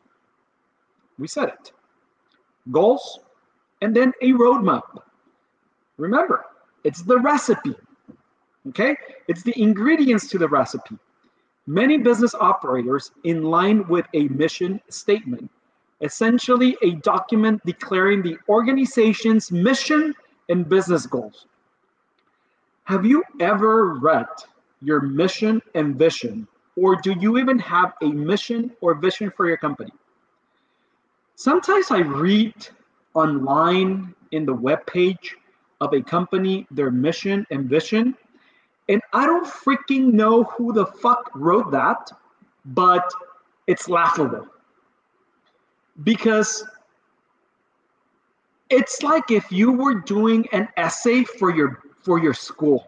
We 1.19 1.27
said 1.27 1.49
it. 1.49 1.73
Goals 2.71 3.19
and 3.83 3.95
then 3.97 4.13
a 4.23 4.31
roadmap. 4.33 4.83
Remember, 5.97 6.45
it's 6.85 7.03
the 7.03 7.19
recipe. 7.19 7.75
Okay? 8.69 8.97
It's 9.29 9.43
the 9.43 9.59
ingredients 9.61 10.29
to 10.29 10.39
the 10.39 10.49
recipe. 10.49 10.99
Many 11.67 11.99
business 11.99 12.35
operators, 12.35 13.11
in 13.25 13.43
line 13.43 13.87
with 13.89 14.07
a 14.15 14.29
mission 14.29 14.81
statement, 14.91 15.51
essentially 16.01 16.77
a 16.83 16.93
document 16.97 17.63
declaring 17.65 18.23
the 18.23 18.37
organization's 18.49 19.51
mission 19.51 20.15
and 20.51 20.69
business 20.69 21.07
goals. 21.07 21.47
Have 22.85 23.07
you 23.07 23.25
ever 23.41 23.95
read 23.95 24.27
your 24.83 25.01
mission 25.01 25.63
and 25.75 25.97
vision, 25.97 26.47
or 26.77 26.97
do 26.97 27.15
you 27.19 27.39
even 27.39 27.59
have 27.59 27.95
a 28.03 28.09
mission 28.09 28.71
or 28.83 28.95
vision 28.95 29.33
for 29.35 29.49
your 29.49 29.57
company? 29.57 29.91
Sometimes 31.37 31.91
I 31.91 32.01
read 32.01 32.55
online 33.15 34.15
in 34.33 34.45
the 34.45 34.53
web 34.53 34.85
page 34.87 35.37
of 35.81 35.95
a 35.95 36.03
company 36.03 36.67
their 36.71 36.91
mission 36.91 37.47
and 37.51 37.69
vision, 37.71 38.15
and 38.89 39.01
I 39.13 39.27
don't 39.27 39.47
freaking 39.47 40.13
know 40.13 40.45
who 40.45 40.73
the 40.73 40.87
fuck 40.87 41.31
wrote 41.35 41.71
that, 41.73 42.11
but 42.67 43.11
it's 43.67 43.89
laughable. 43.89 44.47
Because 46.03 46.65
it's 48.69 49.03
like 49.03 49.31
if 49.31 49.51
you 49.51 49.73
were 49.73 49.95
doing 49.95 50.47
an 50.53 50.69
essay 50.77 51.25
for 51.25 51.55
your 51.55 51.81
for 52.03 52.19
your 52.19 52.35
school, 52.35 52.87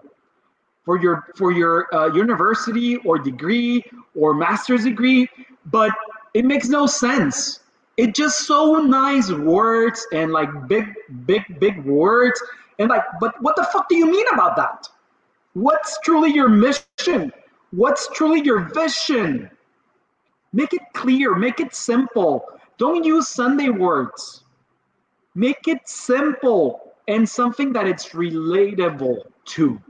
for 0.84 1.00
your 1.00 1.24
for 1.36 1.52
your 1.52 1.94
uh, 1.94 2.12
university 2.12 2.96
or 2.98 3.18
degree 3.18 3.82
or 4.14 4.34
master's 4.34 4.84
degree, 4.84 5.28
but 5.66 5.92
it 6.34 6.44
makes 6.44 6.68
no 6.68 6.86
sense. 6.86 7.60
It 7.96 8.14
just 8.14 8.46
so 8.46 8.74
nice 8.74 9.30
words 9.30 10.06
and 10.12 10.30
like 10.32 10.50
big 10.68 10.92
big 11.24 11.58
big 11.58 11.82
words 11.84 12.42
and 12.78 12.90
like, 12.90 13.04
but 13.20 13.40
what 13.40 13.56
the 13.56 13.64
fuck 13.72 13.88
do 13.88 13.96
you 13.96 14.10
mean 14.10 14.26
about 14.34 14.56
that? 14.56 14.88
What's 15.56 15.98
truly 16.00 16.34
your 16.34 16.50
mission? 16.50 17.32
What's 17.70 18.08
truly 18.08 18.42
your 18.42 18.68
vision? 18.74 19.48
Make 20.52 20.74
it 20.74 20.82
clear, 20.92 21.34
make 21.34 21.60
it 21.60 21.74
simple. 21.74 22.44
Don't 22.76 23.04
use 23.04 23.28
Sunday 23.28 23.70
words. 23.70 24.44
Make 25.34 25.66
it 25.66 25.80
simple 25.88 26.92
and 27.08 27.26
something 27.26 27.72
that 27.72 27.86
it's 27.86 28.10
relatable 28.10 29.22
to. 29.46 29.80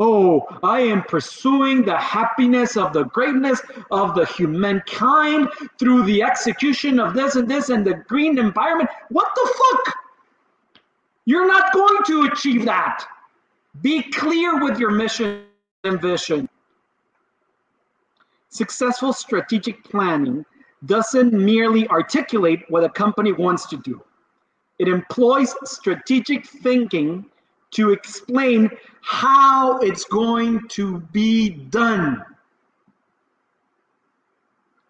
Oh, 0.00 0.44
I 0.64 0.80
am 0.80 1.02
pursuing 1.04 1.84
the 1.84 1.96
happiness 1.96 2.76
of 2.76 2.92
the 2.92 3.04
greatness 3.04 3.62
of 3.92 4.16
the 4.16 4.26
humankind 4.26 5.50
through 5.78 6.02
the 6.02 6.24
execution 6.24 6.98
of 6.98 7.14
this 7.14 7.36
and 7.36 7.48
this 7.48 7.68
and 7.68 7.86
the 7.86 7.94
green 8.08 8.38
environment. 8.38 8.90
What 9.10 9.28
the 9.36 9.54
fuck? 9.56 9.94
You're 11.26 11.46
not 11.46 11.72
going 11.72 12.02
to 12.06 12.24
achieve 12.24 12.64
that. 12.64 13.06
Be 13.82 14.02
clear 14.02 14.62
with 14.62 14.78
your 14.78 14.90
mission 14.90 15.44
and 15.82 16.00
vision. 16.00 16.48
Successful 18.48 19.12
strategic 19.12 19.82
planning 19.84 20.44
doesn't 20.86 21.32
merely 21.32 21.88
articulate 21.88 22.64
what 22.68 22.84
a 22.84 22.88
company 22.88 23.32
wants 23.32 23.66
to 23.66 23.76
do. 23.78 24.02
It 24.78 24.88
employs 24.88 25.54
strategic 25.64 26.46
thinking 26.46 27.26
to 27.72 27.90
explain 27.90 28.70
how 29.02 29.78
it's 29.78 30.04
going 30.04 30.68
to 30.68 31.00
be 31.12 31.50
done. 31.50 32.22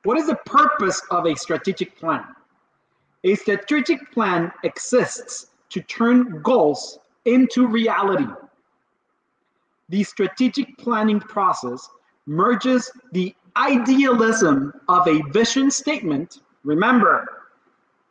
What 0.03 0.19
is 0.19 0.27
the 0.27 0.37
purpose 0.45 1.01
of 1.11 1.27
a 1.27 1.35
strategic 1.35 1.97
plan? 1.97 2.25
A 3.25 3.35
strategic 3.37 4.13
plan 4.13 4.53
exists 4.63 5.47
to 5.71 5.81
turn 5.81 6.43
goals 6.43 6.99
into 7.25 7.67
reality. 7.67 8.27
The 9.89 10.03
strategic 10.03 10.77
planning 10.79 11.21
process 11.21 11.89
merges 12.27 12.91
the 13.13 13.35
idealism 13.57 14.73
of 14.89 15.07
a 15.07 15.23
vision 15.31 15.71
statement, 15.71 16.41
remember, 16.65 17.27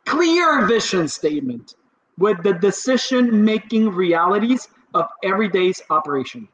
clear 0.06 0.66
vision 0.66 1.08
statement, 1.08 1.74
with 2.18 2.42
the 2.42 2.54
decision 2.54 3.44
making 3.44 3.90
realities 3.90 4.68
of 4.94 5.06
everyday's 5.22 5.82
operation. 5.90 6.48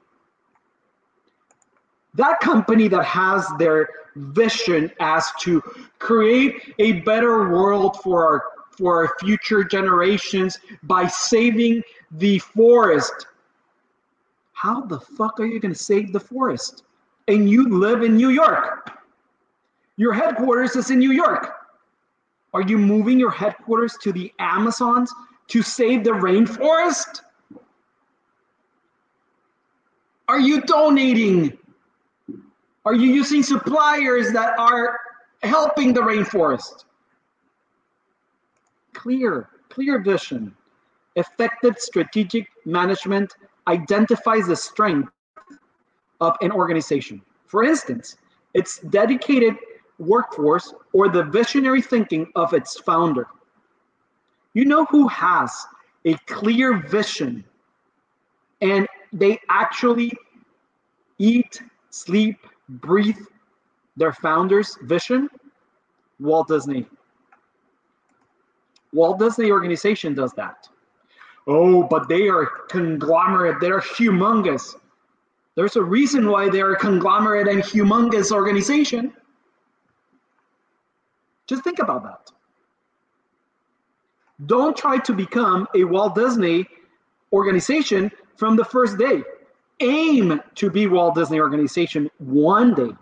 That 2.15 2.41
company 2.41 2.89
that 2.89 3.05
has 3.05 3.47
their 3.59 3.89
vision 4.17 4.91
as 4.99 5.31
to 5.41 5.63
create 5.99 6.75
a 6.79 6.93
better 7.03 7.51
world 7.51 8.01
for 8.03 8.25
our 8.25 8.45
for 8.71 9.05
our 9.05 9.15
future 9.21 9.63
generations 9.63 10.59
by 10.85 11.07
saving 11.07 11.83
the 12.13 12.39
forest. 12.39 13.27
How 14.61 14.83
the 14.83 15.01
fuck 15.01 15.41
are 15.41 15.47
you 15.47 15.59
going 15.59 15.73
to 15.73 15.79
save 15.79 16.13
the 16.13 16.21
forest? 16.21 16.83
And 17.29 17.49
you 17.49 17.67
live 17.79 18.03
in 18.03 18.15
New 18.15 18.29
York. 18.29 18.91
Your 19.97 20.13
headquarters 20.13 20.77
is 20.77 20.91
in 20.91 20.99
New 20.99 21.13
York. 21.13 21.51
Are 22.53 22.61
you 22.61 22.77
moving 22.77 23.19
your 23.19 23.31
headquarters 23.31 23.97
to 24.03 24.13
the 24.13 24.31
Amazons 24.39 25.11
to 25.49 25.63
save 25.63 26.05
the 26.05 26.11
rainforest? 26.11 27.23
Are 30.29 30.41
you 30.41 30.61
donating? 30.61 31.57
Are 32.85 32.95
you 32.95 33.15
using 33.15 33.43
suppliers 33.43 34.31
that 34.33 34.59
are 34.59 35.01
helping 35.43 35.95
the 35.95 36.03
rainforest? 36.03 36.85
Clear, 38.93 39.49
clear 39.71 40.01
vision. 40.01 40.55
Effective 41.17 41.79
strategic 41.79 42.47
management 42.67 43.35
identifies 43.71 44.47
the 44.47 44.57
strength 44.57 45.11
of 46.21 46.37
an 46.43 46.51
organization. 46.53 47.23
For 47.47 47.63
instance, 47.65 48.17
its 48.55 48.81
dedicated 48.81 49.55
workforce 49.99 50.75
or 50.93 51.09
the 51.09 51.25
visionary 51.25 51.83
thinking 51.83 52.27
of 52.35 52.53
its 52.53 52.79
founder. 52.81 53.27
You 54.55 54.65
know 54.65 54.85
who 54.87 55.07
has 55.09 55.53
a 56.05 56.15
clear 56.27 56.79
vision 56.89 57.45
and 58.61 58.89
they 59.13 59.39
actually 59.49 60.13
eat, 61.19 61.63
sleep, 61.91 62.39
breathe 62.69 63.23
their 63.97 64.13
founder's 64.13 64.77
vision? 64.83 65.29
Walt 66.19 66.49
Disney. 66.49 66.87
Walt 68.93 69.19
Disney 69.19 69.51
organization 69.51 70.15
does 70.15 70.33
that. 70.33 70.69
Oh, 71.53 71.83
but 71.83 72.09
they 72.09 72.29
are 72.29 72.47
conglomerate, 72.69 73.57
they're 73.61 73.81
humongous. 73.81 74.77
There's 75.57 75.75
a 75.75 75.83
reason 75.83 76.31
why 76.31 76.49
they're 76.49 76.75
a 76.75 76.79
conglomerate 76.79 77.49
and 77.49 77.61
humongous 77.61 78.31
organization. 78.31 79.13
Just 81.49 81.65
think 81.65 81.81
about 81.81 82.05
that. 82.05 82.31
Don't 84.47 84.77
try 84.77 84.99
to 84.99 85.13
become 85.13 85.67
a 85.75 85.83
Walt 85.83 86.15
Disney 86.15 86.69
organization 87.33 88.13
from 88.37 88.55
the 88.55 88.65
first 88.65 88.97
day. 88.97 89.25
Aim 89.81 90.41
to 90.55 90.71
be 90.71 90.87
Walt 90.87 91.17
Disney 91.17 91.41
organization 91.41 92.09
one 92.19 92.75
day. 92.75 92.93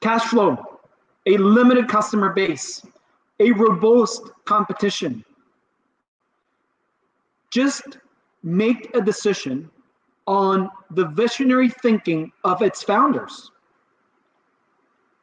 Cash 0.00 0.22
flow, 0.22 0.80
a 1.26 1.36
limited 1.36 1.86
customer 1.86 2.32
base, 2.32 2.80
a 3.40 3.52
robust 3.52 4.30
competition. 4.44 5.24
Just 7.50 7.98
make 8.42 8.94
a 8.94 9.00
decision 9.00 9.70
on 10.26 10.70
the 10.90 11.06
visionary 11.08 11.68
thinking 11.68 12.32
of 12.44 12.62
its 12.62 12.82
founders 12.82 13.50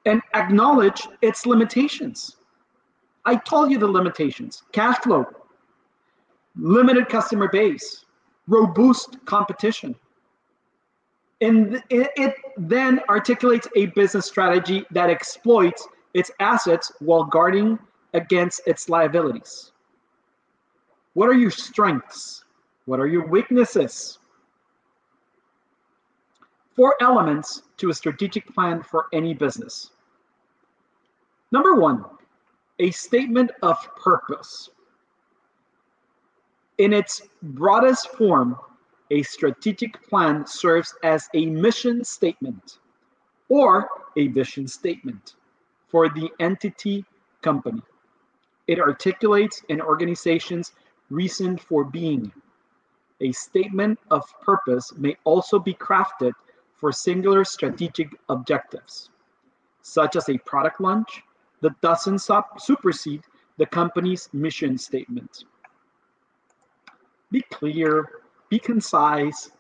and 0.05 0.21
acknowledge 0.33 1.07
its 1.21 1.45
limitations. 1.45 2.37
I 3.25 3.35
told 3.35 3.71
you 3.71 3.77
the 3.77 3.87
limitations 3.87 4.63
cash 4.71 4.97
flow, 4.99 5.25
limited 6.55 7.09
customer 7.09 7.49
base, 7.49 8.05
robust 8.47 9.17
competition. 9.25 9.95
And 11.41 11.83
it, 11.89 12.35
then 12.57 13.01
articulates 13.09 13.67
a 13.75 13.87
business 13.87 14.25
strategy 14.25 14.85
that 14.91 15.09
exploits 15.09 15.87
its 16.13 16.31
assets 16.39 16.91
while 16.99 17.25
guarding 17.25 17.77
against 18.13 18.61
its 18.67 18.89
liabilities. 18.89 19.71
What 21.13 21.29
are 21.29 21.33
your 21.33 21.51
strengths? 21.51 22.43
What 22.85 22.99
are 22.99 23.07
your 23.07 23.27
weaknesses? 23.27 24.17
Four 26.75 26.95
elements 27.01 27.63
to 27.77 27.89
a 27.89 27.93
strategic 27.93 28.47
plan 28.53 28.81
for 28.81 29.05
any 29.13 29.33
business. 29.33 29.91
Number 31.51 31.75
one, 31.75 32.03
a 32.79 32.89
statement 32.91 33.51
of 33.61 33.77
purpose. 33.95 34.69
In 36.79 36.91
its 36.91 37.21
broadest 37.43 38.09
form, 38.13 38.57
a 39.11 39.21
strategic 39.21 40.01
plan 40.09 40.47
serves 40.47 40.95
as 41.03 41.29
a 41.35 41.45
mission 41.45 42.03
statement 42.03 42.79
or 43.49 43.87
a 44.17 44.27
vision 44.29 44.67
statement 44.67 45.35
for 45.87 46.09
the 46.09 46.31
entity 46.39 47.05
company. 47.43 47.83
It 48.67 48.79
articulates 48.79 49.61
an 49.69 49.81
organization's 49.81 50.73
reason 51.09 51.57
for 51.57 51.83
being. 51.83 52.31
A 53.21 53.31
statement 53.31 53.99
of 54.09 54.23
purpose 54.41 54.93
may 54.97 55.15
also 55.23 55.59
be 55.59 55.73
crafted 55.73 56.33
for 56.75 56.91
singular 56.91 57.43
strategic 57.45 58.09
objectives, 58.29 59.09
such 59.81 60.15
as 60.15 60.29
a 60.29 60.37
product 60.39 60.81
launch, 60.81 61.23
that 61.61 61.79
doesn't 61.81 62.21
supersede 62.57 63.23
the 63.57 63.65
company's 63.65 64.29
mission 64.33 64.77
statement. 64.77 65.45
Be 67.31 67.41
clear, 67.51 68.09
be 68.49 68.59
concise, 68.59 69.51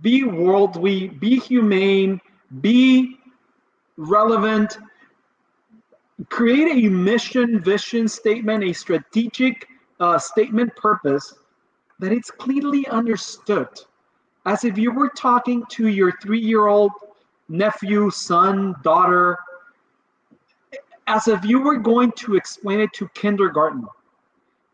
be 0.00 0.24
worldly, 0.24 1.08
be 1.08 1.38
humane, 1.38 2.20
be 2.60 3.18
relevant, 3.96 4.78
create 6.28 6.84
a 6.84 6.88
mission, 6.88 7.60
vision 7.62 8.08
statement, 8.08 8.64
a 8.64 8.72
strategic 8.72 9.68
uh, 10.00 10.18
statement 10.18 10.74
purpose 10.76 11.34
that 11.98 12.12
it's 12.12 12.30
clearly 12.30 12.86
understood. 12.88 13.68
As 14.44 14.64
if 14.64 14.76
you 14.76 14.90
were 14.92 15.08
talking 15.10 15.64
to 15.70 15.86
your 15.86 16.12
three 16.20 16.40
year 16.40 16.66
old 16.66 16.90
nephew, 17.48 18.10
son, 18.10 18.74
daughter, 18.82 19.38
as 21.06 21.28
if 21.28 21.44
you 21.44 21.60
were 21.60 21.76
going 21.76 22.12
to 22.12 22.34
explain 22.34 22.80
it 22.80 22.92
to 22.94 23.08
kindergarten. 23.14 23.86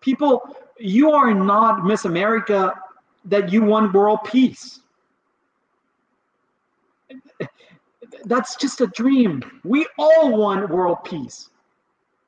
People, 0.01 0.57
you 0.79 1.11
are 1.11 1.35
not 1.35 1.85
Miss 1.85 2.05
America 2.05 2.73
that 3.25 3.53
you 3.53 3.63
won 3.63 3.93
world 3.93 4.21
peace. 4.25 4.81
That's 8.25 8.57
just 8.57 8.81
a 8.81 8.87
dream. 8.89 9.43
We 9.65 9.87
all 9.99 10.37
want 10.37 10.69
world 10.71 10.99
peace. 11.05 11.51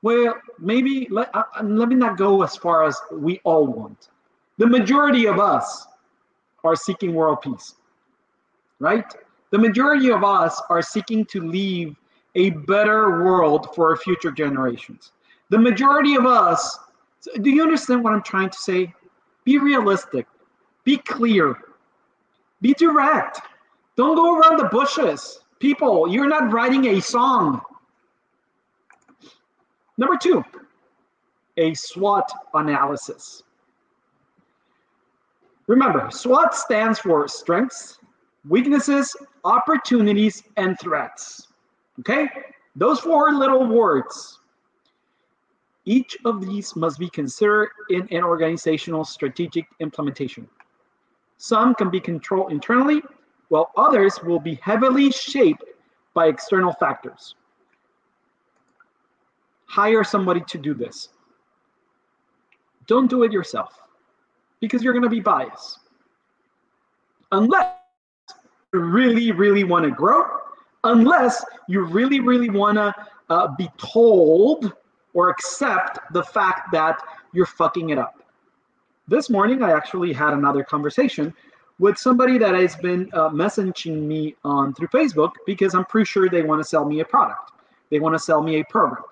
Well, 0.03 0.35
maybe 0.59 1.07
let, 1.11 1.35
uh, 1.35 1.45
uh, 1.59 1.63
let 1.63 1.89
me 1.89 1.95
not 1.95 2.17
go 2.17 2.43
as 2.43 2.57
far 2.57 2.85
as 2.85 2.97
we 3.13 3.41
all 3.45 3.67
want. 3.67 4.09
The 4.57 4.67
majority 4.67 5.27
of 5.27 5.39
us 5.39 5.87
are 6.65 6.75
seeking 6.75 7.15
world 7.15 7.43
peace, 7.43 7.75
right? 8.79 9.05
The 9.51 9.59
majority 9.59 10.11
of 10.11 10.25
us 10.25 10.61
are 10.71 10.81
seeking 10.81 11.25
to 11.27 11.41
leave 11.41 11.97
a 12.35 12.51
better 12.51 13.23
world 13.25 13.75
for 13.75 13.91
our 13.91 13.97
future 13.97 14.31
generations. 14.31 15.13
The 15.51 15.59
majority 15.59 16.15
of 16.15 16.27
us, 16.27 16.79
do 17.43 17.51
you 17.51 17.63
understand 17.63 18.05
what 18.05 18.13
I'm 18.13 18.23
trying 18.23 18.51
to 18.51 18.59
say? 18.59 18.95
Be 19.45 19.59
realistic, 19.59 20.27
be 20.85 20.97
clear, 20.99 21.57
be 22.61 22.73
direct. 22.75 23.41
Don't 23.97 24.15
go 24.15 24.39
around 24.39 24.59
the 24.59 24.69
bushes. 24.69 25.41
People, 25.61 26.09
you're 26.09 26.29
not 26.29 26.53
writing 26.53 26.87
a 26.87 27.01
song. 27.01 27.61
Number 29.99 30.17
two, 30.17 30.43
a 31.59 31.75
SWOT 31.75 32.29
analysis. 32.55 33.43
Remember, 35.67 36.11
SWOT 36.11 36.55
stands 36.55 36.99
for 36.99 37.29
strengths, 37.29 37.99
weaknesses, 38.49 39.15
opportunities, 39.45 40.43
and 40.57 40.79
threats. 40.81 41.49
Okay? 42.01 42.29
Those 42.75 43.01
four 43.01 43.33
little 43.33 43.67
words. 43.67 44.41
Each 45.85 46.17
of 46.25 46.41
these 46.41 46.75
must 46.75 46.99
be 46.99 47.11
considered 47.11 47.69
in 47.91 48.09
an 48.11 48.25
organizational 48.25 49.05
strategic 49.05 49.67
implementation. 49.81 50.49
Some 51.37 51.75
can 51.75 51.91
be 51.91 52.01
controlled 52.01 52.53
internally, 52.53 53.03
while 53.51 53.71
others 53.77 54.19
will 54.23 54.41
be 54.41 54.59
heavily 54.63 55.11
shaped 55.11 55.65
by 56.15 56.27
external 56.27 56.73
factors. 56.73 57.35
Hire 59.67 60.03
somebody 60.03 60.41
to 60.49 60.59
do 60.59 60.75
this. 60.75 61.11
Don't 62.87 63.09
do 63.09 63.23
it 63.23 63.31
yourself 63.31 63.79
because 64.61 64.83
you're 64.83 64.93
going 64.93 65.05
to 65.05 65.09
be 65.11 65.21
biased. 65.21 65.79
Unless 67.31 67.77
you 68.73 68.81
really, 68.81 69.31
really 69.31 69.63
want 69.63 69.85
to 69.85 69.91
grow 69.91 70.25
unless 70.85 71.45
you 71.69 71.83
really, 71.83 72.21
really 72.21 72.51
want 72.51 72.77
to 72.77 72.95
uh, 73.29 73.49
be 73.57 73.69
told 73.77 74.73
or 75.13 75.31
accept 75.31 75.99
the 76.13 76.23
fact 76.23 76.73
that 76.73 76.99
you're 77.33 77.47
fucking 77.47 77.91
it 77.91 77.99
up. 77.99 78.23
This 79.09 79.29
morning, 79.29 79.63
I 79.63 79.73
actually 79.73 80.13
had 80.13 80.33
another 80.33 80.63
conversation 80.63 81.35
with 81.81 81.97
somebody 81.97 82.37
that 82.37 82.55
has 82.55 82.77
been 82.77 83.09
uh, 83.15 83.31
messaging 83.31 84.03
me 84.03 84.37
on 84.45 84.75
through 84.75 84.89
Facebook 84.89 85.33
because 85.47 85.75
I'm 85.75 85.87
pretty 85.87 86.05
sure 86.05 86.29
they 86.29 86.43
want 86.43 86.61
to 86.61 86.69
sell 86.69 86.85
me 86.85 87.01
a 87.01 87.05
product. 87.07 87.53
They 87.91 87.99
want 87.99 88.15
to 88.15 88.19
sell 88.19 88.43
me 88.43 88.61
a 88.61 88.65
program. 88.65 89.03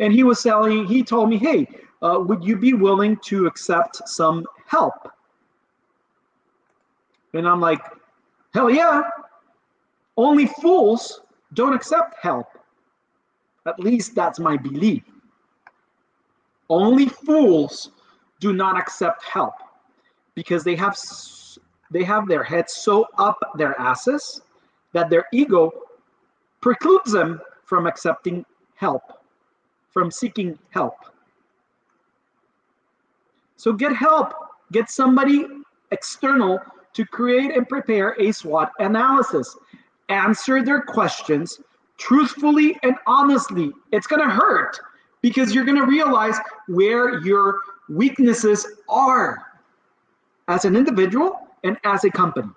And 0.00 0.12
he 0.12 0.24
was 0.24 0.40
selling, 0.40 0.84
he 0.84 1.04
told 1.04 1.30
me, 1.30 1.38
hey, 1.38 1.68
uh, 2.02 2.18
would 2.18 2.42
you 2.42 2.56
be 2.56 2.72
willing 2.72 3.16
to 3.26 3.46
accept 3.46 4.08
some 4.08 4.44
help? 4.66 5.12
And 7.34 7.46
I'm 7.46 7.60
like, 7.60 7.80
hell 8.52 8.68
yeah, 8.68 9.02
only 10.16 10.46
fools 10.46 11.20
don't 11.54 11.72
accept 11.72 12.16
help. 12.20 12.48
At 13.64 13.78
least 13.78 14.16
that's 14.16 14.40
my 14.40 14.56
belief. 14.56 15.04
Only 16.68 17.06
fools 17.06 17.92
do 18.40 18.52
not 18.52 18.76
accept 18.76 19.22
help 19.22 19.54
because 20.34 20.64
they 20.64 20.74
have 20.74 20.96
they 21.92 22.04
have 22.04 22.26
their 22.26 22.42
heads 22.42 22.74
so 22.74 23.06
up 23.18 23.38
their 23.56 23.78
asses 23.80 24.40
that 24.92 25.10
their 25.10 25.26
ego 25.32 25.70
precludes 26.60 27.12
them 27.12 27.40
from 27.64 27.86
accepting 27.86 28.44
help, 28.74 29.02
from 29.90 30.10
seeking 30.10 30.58
help. 30.70 30.94
So 33.56 33.72
get 33.72 33.94
help. 33.94 34.34
Get 34.72 34.90
somebody 34.90 35.46
external 35.90 36.58
to 36.94 37.04
create 37.04 37.56
and 37.56 37.68
prepare 37.68 38.16
a 38.18 38.32
SWOT 38.32 38.72
analysis. 38.78 39.56
Answer 40.08 40.62
their 40.62 40.80
questions 40.80 41.60
truthfully 41.98 42.78
and 42.82 42.96
honestly. 43.06 43.70
It's 43.92 44.06
going 44.06 44.22
to 44.22 44.34
hurt 44.34 44.80
because 45.20 45.54
you're 45.54 45.64
going 45.64 45.78
to 45.78 45.86
realize 45.86 46.36
where 46.66 47.20
your 47.20 47.60
weaknesses 47.88 48.66
are 48.88 49.46
as 50.48 50.64
an 50.64 50.74
individual 50.74 51.41
and 51.64 51.76
as 51.84 52.04
a 52.04 52.10
company. 52.10 52.48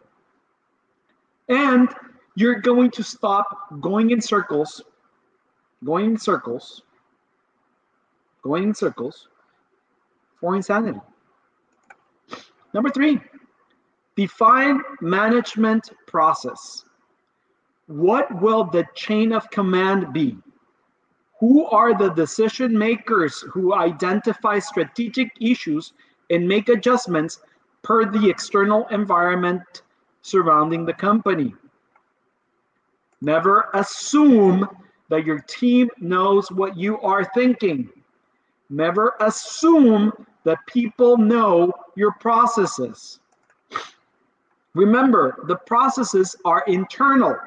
And 1.49 1.89
you're 2.35 2.59
going 2.59 2.91
to 2.91 3.03
stop 3.03 3.79
going 3.79 4.11
in 4.11 4.21
circles, 4.21 4.81
going 5.83 6.11
in 6.11 6.17
circles, 6.17 6.83
going 8.43 8.63
in 8.63 8.73
circles 8.73 9.27
for 10.39 10.55
insanity. 10.55 10.99
Number 12.73 12.89
three, 12.89 13.21
define 14.15 14.81
management 15.01 15.91
process. 16.07 16.83
What 17.87 18.41
will 18.41 18.65
the 18.65 18.85
chain 18.95 19.31
of 19.31 19.49
command 19.51 20.11
be? 20.11 20.37
Who 21.39 21.65
are 21.65 21.97
the 21.97 22.09
decision 22.09 22.77
makers 22.77 23.43
who 23.51 23.73
identify 23.73 24.59
strategic 24.59 25.31
issues 25.39 25.93
and 26.29 26.47
make 26.47 26.69
adjustments 26.69 27.39
per 27.85 28.03
the 28.03 28.27
external 28.27 28.87
environment 28.87 29.83
surrounding 30.23 30.85
the 30.85 30.93
company? 30.93 31.53
Never 33.21 33.69
assume 33.75 34.67
that 35.09 35.23
your 35.23 35.39
team 35.41 35.89
knows 35.99 36.51
what 36.51 36.75
you 36.75 36.99
are 37.01 37.29
thinking. 37.35 37.87
Never 38.71 39.13
assume 39.21 40.11
that 40.45 40.57
people 40.65 41.17
know 41.17 41.71
your 41.95 42.13
processes. 42.13 43.19
Remember, 44.73 45.37
the 45.47 45.55
processes 45.55 46.35
are 46.43 46.63
internal. 46.67 47.37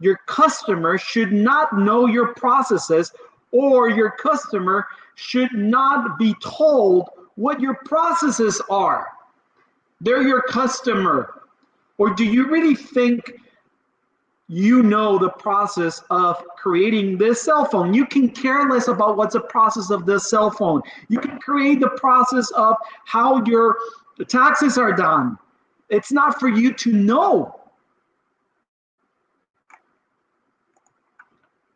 Your 0.00 0.18
customer 0.26 0.96
should 0.96 1.32
not 1.32 1.78
know 1.78 2.06
your 2.06 2.34
processes, 2.34 3.12
or 3.52 3.90
your 3.90 4.10
customer 4.12 4.86
should 5.14 5.52
not 5.52 6.18
be 6.18 6.34
told 6.42 7.10
what 7.34 7.60
your 7.60 7.74
processes 7.84 8.62
are. 8.70 9.13
They're 10.00 10.22
your 10.22 10.42
customer. 10.42 11.42
Or 11.98 12.14
do 12.14 12.24
you 12.24 12.48
really 12.50 12.74
think 12.74 13.32
you 14.48 14.82
know 14.82 15.18
the 15.18 15.30
process 15.30 16.02
of 16.10 16.36
creating 16.56 17.16
this 17.16 17.42
cell 17.42 17.64
phone. 17.64 17.94
You 17.94 18.04
can 18.06 18.28
care 18.28 18.68
less 18.68 18.88
about 18.88 19.16
what's 19.16 19.32
the 19.32 19.40
process 19.40 19.90
of 19.90 20.04
this 20.04 20.28
cell 20.28 20.50
phone. 20.50 20.82
You 21.08 21.18
can 21.18 21.38
create 21.38 21.80
the 21.80 21.90
process 21.90 22.50
of 22.52 22.76
how 23.06 23.42
your 23.44 23.76
taxes 24.28 24.76
are 24.76 24.92
done. 24.92 25.38
It's 25.88 26.12
not 26.12 26.38
for 26.38 26.48
you 26.48 26.72
to 26.74 26.92
know. 26.92 27.60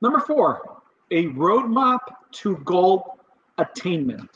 Number 0.01 0.21
four, 0.21 0.83
a 1.11 1.27
roadmap 1.29 2.01
to 2.33 2.57
goal 2.59 3.19
attainment. 3.57 4.31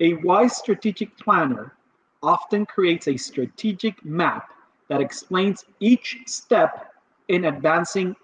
A 0.00 0.14
wise 0.14 0.56
strategic 0.56 1.16
planner 1.18 1.74
often 2.22 2.66
creates 2.66 3.08
a 3.08 3.16
strategic 3.16 4.04
map 4.04 4.52
that 4.88 5.00
explains 5.00 5.64
each 5.80 6.18
step 6.26 6.92
in 7.28 7.46
advancing 7.46 8.14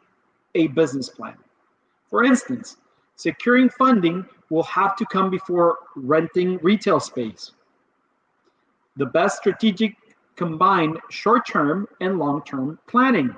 a 0.55 0.67
business 0.69 1.09
plan. 1.09 1.37
For 2.11 2.25
instance, 2.25 2.77
securing 3.17 3.69
funding 3.71 4.27
will 4.51 4.65
have 4.65 4.97
to 4.97 5.07
come 5.07 5.31
before 5.31 5.79
renting 5.95 6.59
retail 6.59 7.01
space. 7.01 7.53
The 8.97 9.07
best 9.07 9.39
strategic 9.39 9.97
combine 10.37 10.97
short-term 11.11 11.89
and 12.01 12.19
long-term 12.19 12.79
planning. 12.87 13.35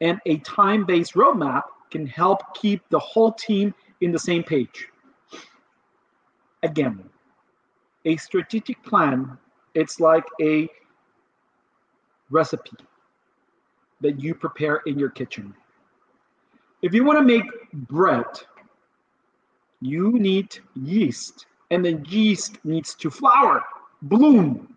And 0.00 0.20
a 0.26 0.38
time-based 0.38 1.14
roadmap 1.14 1.62
can 1.90 2.06
help 2.06 2.54
keep 2.54 2.82
the 2.90 2.98
whole 2.98 3.32
team 3.32 3.74
in 4.00 4.12
the 4.12 4.18
same 4.18 4.42
page. 4.42 4.88
Again, 6.62 7.08
a 8.06 8.16
strategic 8.16 8.82
plan, 8.84 9.36
it's 9.74 10.00
like 10.00 10.24
a 10.40 10.68
recipe 12.30 12.76
that 14.00 14.20
you 14.20 14.34
prepare 14.34 14.76
in 14.86 14.98
your 14.98 15.10
kitchen. 15.10 15.52
If 16.82 16.94
you 16.94 17.04
want 17.04 17.18
to 17.18 17.24
make 17.24 17.44
bread, 17.72 18.26
you 19.80 20.12
need 20.12 20.58
yeast, 20.74 21.46
and 21.70 21.84
the 21.84 22.00
yeast 22.08 22.64
needs 22.64 22.94
to 22.94 23.10
flower, 23.10 23.62
bloom. 24.02 24.76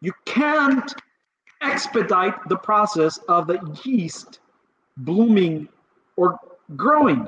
You 0.00 0.12
can't 0.24 0.92
expedite 1.62 2.34
the 2.48 2.56
process 2.56 3.18
of 3.28 3.46
the 3.46 3.58
yeast 3.84 4.40
blooming 4.98 5.68
or 6.16 6.38
growing. 6.76 7.26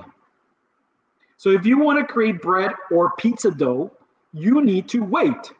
So 1.36 1.50
if 1.50 1.64
you 1.64 1.78
want 1.78 1.98
to 1.98 2.12
create 2.12 2.42
bread 2.42 2.72
or 2.90 3.12
pizza 3.16 3.50
dough, 3.50 3.90
you 4.34 4.62
need 4.62 4.88
to 4.88 5.00
wait 5.00 5.52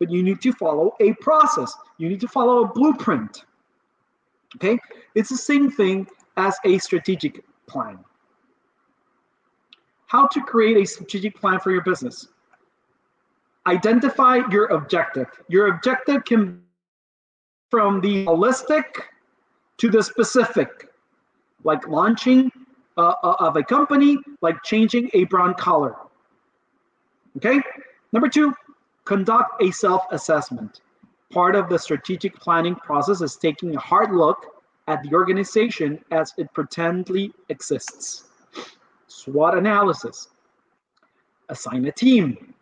but 0.00 0.10
you 0.10 0.22
need 0.22 0.40
to 0.40 0.52
follow 0.54 0.96
a 0.98 1.12
process. 1.14 1.72
You 1.98 2.08
need 2.08 2.20
to 2.20 2.28
follow 2.28 2.64
a 2.64 2.66
blueprint. 2.66 3.44
Okay? 4.56 4.78
It's 5.14 5.28
the 5.28 5.36
same 5.36 5.70
thing 5.70 6.08
as 6.36 6.56
a 6.64 6.78
strategic 6.78 7.44
plan. 7.68 7.98
How 10.06 10.26
to 10.26 10.40
create 10.40 10.78
a 10.78 10.86
strategic 10.86 11.38
plan 11.38 11.60
for 11.60 11.70
your 11.70 11.82
business. 11.82 12.28
Identify 13.66 14.40
your 14.50 14.66
objective. 14.66 15.26
Your 15.48 15.68
objective 15.68 16.24
can 16.24 16.62
from 17.70 18.00
the 18.00 18.24
holistic 18.24 18.84
to 19.76 19.90
the 19.90 20.02
specific, 20.02 20.88
like 21.62 21.86
launching 21.86 22.50
uh, 22.96 23.12
of 23.22 23.56
a 23.56 23.62
company, 23.62 24.18
like 24.40 24.56
changing 24.64 25.10
a 25.12 25.24
brand 25.24 25.56
color. 25.56 25.94
Okay? 27.36 27.60
Number 28.12 28.28
two, 28.28 28.54
Conduct 29.10 29.60
a 29.60 29.72
self-assessment. 29.72 30.82
Part 31.32 31.56
of 31.56 31.68
the 31.68 31.78
strategic 31.78 32.38
planning 32.38 32.76
process 32.76 33.20
is 33.20 33.34
taking 33.34 33.74
a 33.74 33.80
hard 33.80 34.12
look 34.12 34.60
at 34.86 35.02
the 35.02 35.12
organization 35.14 35.98
as 36.10 36.32
it 36.38 36.52
pretendly 36.52 37.32
exists. 37.48 38.28
SWOT 39.08 39.58
analysis. 39.58 40.28
Assign 41.48 41.86
a 41.86 41.92
team. 41.92 42.54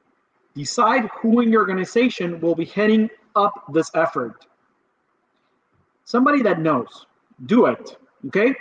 Decide 0.55 1.11
who 1.21 1.41
in 1.41 1.53
your 1.53 1.61
organization 1.61 2.41
will 2.41 2.55
be 2.55 2.65
heading 2.65 3.11
up 3.37 3.53
this 3.73 3.91
effort. 3.95 4.47
Somebody 6.05 6.41
that 6.43 6.61
knows. 6.61 7.07
Do 7.45 7.67
it. 7.67 7.99
Okay? 8.29 8.55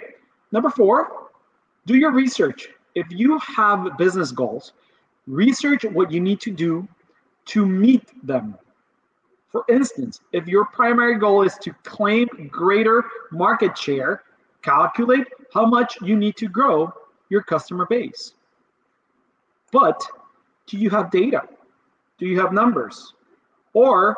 Number 0.52 0.70
four, 0.70 1.30
do 1.86 1.96
your 1.96 2.12
research. 2.12 2.68
If 2.96 3.08
you 3.10 3.40
have 3.40 3.98
business 3.98 4.32
goals, 4.32 4.74
research 5.28 5.84
what 5.84 6.12
you 6.12 6.20
need 6.20 6.40
to 6.42 6.52
do 6.52 6.88
to 7.46 7.66
meet 7.66 8.04
them. 8.26 8.58
For 9.52 9.64
instance, 9.70 10.22
if 10.34 10.48
your 10.48 10.66
primary 10.66 11.18
goal 11.18 11.44
is 11.44 11.56
to 11.62 11.74
claim 11.84 12.28
greater 12.52 13.04
market 13.32 13.78
share, 13.78 14.24
calculate 14.62 15.28
how 15.54 15.66
much 15.66 15.98
you 16.02 16.18
need 16.18 16.36
to 16.38 16.48
grow 16.48 16.94
your 17.30 17.42
customer 17.42 17.86
base. 17.86 18.34
But 19.72 20.02
do 20.68 20.78
you 20.78 20.90
have 20.90 21.12
data? 21.12 21.44
Do 22.18 22.26
you 22.26 22.40
have 22.40 22.52
numbers? 22.52 23.14
Or 23.74 24.18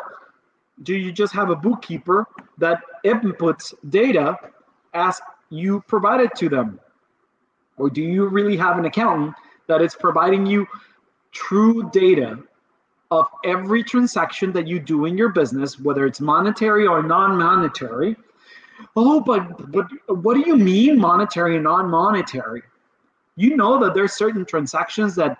do 0.84 0.96
you 0.96 1.12
just 1.12 1.34
have 1.34 1.50
a 1.50 1.56
bookkeeper 1.56 2.26
that 2.58 2.82
inputs 3.06 3.74
data 3.90 4.38
as 4.94 5.22
you 5.50 5.84
provide 5.88 6.22
it 6.22 6.36
to 6.36 6.50
them? 6.50 6.80
Or 7.78 7.90
do 7.90 8.02
you 8.02 8.28
really 8.28 8.58
have 8.58 8.78
an 8.78 8.86
accountant 8.86 9.36
that 9.68 9.82
is 9.82 9.96
providing 9.96 10.46
you 10.46 10.68
true 11.32 11.90
data 11.92 12.40
of 13.12 13.28
every 13.44 13.84
transaction 13.84 14.52
that 14.54 14.68
you 14.68 14.80
do 14.80 15.06
in 15.06 15.18
your 15.18 15.30
business, 15.30 15.80
whether 15.80 16.06
it's 16.06 16.22
monetary 16.22 16.86
or 16.86 17.02
non-monetary. 17.02 18.16
Oh, 18.96 19.20
but 19.20 19.72
but 19.72 19.88
what 20.08 20.36
do 20.36 20.42
you 20.42 20.56
mean 20.56 21.00
monetary 21.00 21.56
and 21.56 21.64
non-monetary? 21.64 22.62
You 23.36 23.56
know 23.56 23.80
that 23.84 23.94
there's 23.94 24.14
certain 24.14 24.46
transactions 24.46 25.16
that 25.16 25.38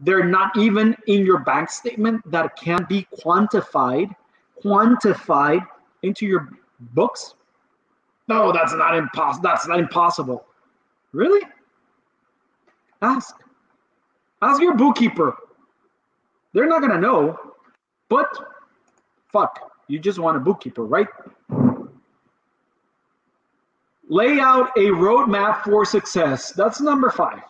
they're 0.00 0.24
not 0.24 0.56
even 0.56 0.96
in 1.06 1.24
your 1.24 1.38
bank 1.38 1.70
statement 1.70 2.28
that 2.30 2.56
can 2.56 2.84
be 2.88 3.06
quantified, 3.20 4.14
quantified 4.62 5.66
into 6.02 6.26
your 6.26 6.50
books. 6.92 7.34
No, 8.28 8.52
that's 8.52 8.74
not 8.74 8.96
impossible. 8.96 9.42
That's 9.42 9.66
not 9.66 9.78
impossible. 9.78 10.44
Really? 11.12 11.46
Ask. 13.00 13.36
Ask 14.42 14.60
your 14.60 14.74
bookkeeper. 14.74 15.36
They're 16.52 16.68
not 16.68 16.80
gonna 16.80 17.00
know, 17.00 17.38
but 18.08 18.28
fuck, 19.32 19.72
you 19.88 19.98
just 19.98 20.18
want 20.18 20.36
a 20.36 20.40
bookkeeper, 20.40 20.84
right? 20.84 21.08
Lay 24.08 24.38
out 24.38 24.70
a 24.76 24.90
roadmap 24.92 25.64
for 25.64 25.84
success. 25.84 26.52
That's 26.52 26.80
number 26.80 27.10
five. 27.10 27.42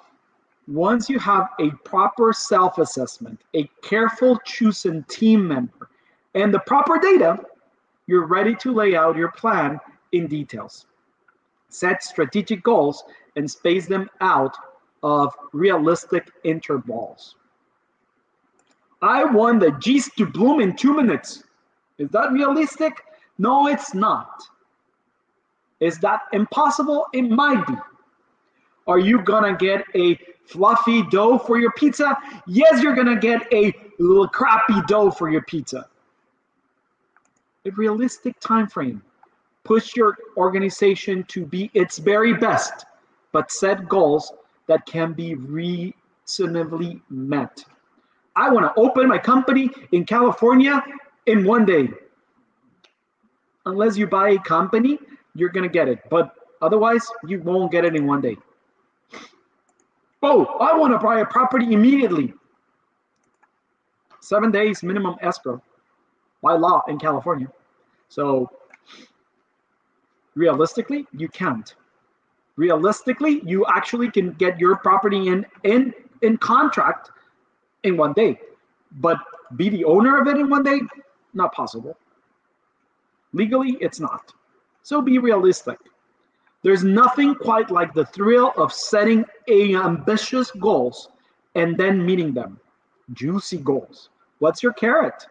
Once 0.69 1.09
you 1.09 1.19
have 1.19 1.49
a 1.61 1.71
proper 1.85 2.33
self 2.33 2.79
assessment, 2.79 3.41
a 3.55 3.69
careful 3.83 4.39
chosen 4.45 5.05
team 5.05 5.47
member, 5.47 5.91
and 6.35 6.53
the 6.53 6.59
proper 6.61 6.99
data, 6.99 7.39
you're 8.07 8.27
ready 8.27 8.55
to 8.57 8.73
lay 8.73 8.97
out 8.97 9.17
your 9.17 9.31
plan 9.33 9.79
in 10.13 10.27
details. 10.27 10.87
Set 11.69 12.03
strategic 12.03 12.63
goals 12.63 13.05
and 13.37 13.49
space 13.51 13.87
them 13.87 14.09
out 14.21 14.57
of 15.03 15.35
realistic 15.53 16.31
intervals. 16.45 17.37
I 19.03 19.25
want 19.25 19.61
the 19.61 19.73
G's 19.73 20.11
to 20.15 20.27
bloom 20.27 20.61
in 20.61 20.75
two 20.77 20.95
minutes. 20.95 21.45
Is 21.99 22.09
that 22.11 22.33
realistic? 22.33 23.03
No, 23.39 23.69
it's 23.69 23.95
not. 23.95 24.43
Is 25.81 25.99
that 25.99 26.23
impossible? 26.33 27.07
It 27.13 27.23
might 27.23 27.67
be. 27.67 27.75
Are 28.87 28.99
you 28.99 29.21
gonna 29.23 29.55
get 29.57 29.85
a 29.95 30.19
fluffy 30.47 31.03
dough 31.05 31.39
for 31.39 31.59
your 31.59 31.73
pizza? 31.73 32.17
Yes, 32.47 32.83
you're 32.83 32.95
gonna 32.95 33.19
get 33.19 33.53
a 33.53 33.75
little 33.99 34.29
crappy 34.29 34.81
dough 34.87 35.11
for 35.11 35.29
your 35.31 35.43
pizza. 35.43 35.89
A 37.67 37.71
realistic 37.73 38.39
time 38.41 38.69
frame. 38.69 39.03
Push 39.65 39.97
your 39.97 40.17
organization 40.37 41.25
to 41.25 41.45
be 41.45 41.71
its 41.75 41.99
very 41.99 42.33
best, 42.33 42.87
but 43.33 43.51
set 43.51 43.89
goals 43.89 44.33
that 44.67 44.87
can 44.87 45.13
be 45.13 45.35
reasonably 45.35 47.01
met. 47.09 47.65
I 48.35 48.51
want 48.51 48.67
to 48.67 48.81
open 48.81 49.09
my 49.09 49.19
company 49.19 49.71
in 49.93 50.05
California 50.05 50.83
in 51.27 51.45
one 51.45 51.65
day. 51.65 51.89
Unless 53.65 53.97
you 53.97 54.07
buy 54.07 54.31
a 54.31 54.39
company, 54.39 54.99
you're 55.35 55.49
going 55.49 55.65
to 55.65 55.73
get 55.73 55.89
it. 55.89 56.01
But 56.11 56.33
otherwise, 56.63 57.07
you 57.27 57.41
won't 57.41 57.73
get 57.73 57.85
it 57.85 57.97
in 57.97 58.07
one 58.07 58.21
day. 58.21 58.37
Oh, 60.23 60.45
I 60.61 60.77
want 60.77 60.93
to 60.93 60.99
buy 60.99 61.21
a 61.21 61.27
property 61.27 61.73
immediately. 61.73 62.35
Seven 64.21 64.51
days 64.51 64.83
minimum 64.83 65.17
escrow 65.21 65.63
by 66.43 66.55
law 66.55 66.83
in 66.89 66.99
California. 66.99 67.49
So 68.09 68.51
realistically, 70.35 71.07
you 71.13 71.29
can't. 71.29 71.75
Realistically, 72.57 73.43
you 73.45 73.67
actually 73.67 74.11
can 74.11 74.33
get 74.33 74.59
your 74.59 74.77
property 74.77 75.29
in 75.29 75.47
in 75.65 75.93
in 76.23 76.39
contract 76.39 77.11
in 77.83 77.97
one 77.97 78.15
day, 78.15 78.41
but 78.93 79.19
be 79.57 79.69
the 79.69 79.85
owner 79.85 80.21
of 80.21 80.27
it 80.27 80.37
in 80.39 80.49
one 80.49 80.63
day, 80.63 80.81
not 81.35 81.53
possible. 81.53 81.97
Legally, 83.33 83.77
it's 83.81 84.01
not. 84.01 84.33
So 84.83 85.03
be 85.03 85.19
realistic. 85.19 85.79
There's 86.63 86.83
nothing 86.83 87.35
quite 87.35 87.71
like 87.71 87.93
the 87.93 88.07
thrill 88.07 88.53
of 88.57 88.73
setting 88.73 89.25
a 89.49 89.75
ambitious 89.77 90.51
goals 90.53 91.11
and 91.55 91.77
then 91.77 92.05
meeting 92.05 92.33
them. 92.33 92.59
Juicy 93.13 93.59
goals. 93.59 94.09
What's 94.39 94.63
your 94.63 94.73
carrot? 94.73 95.27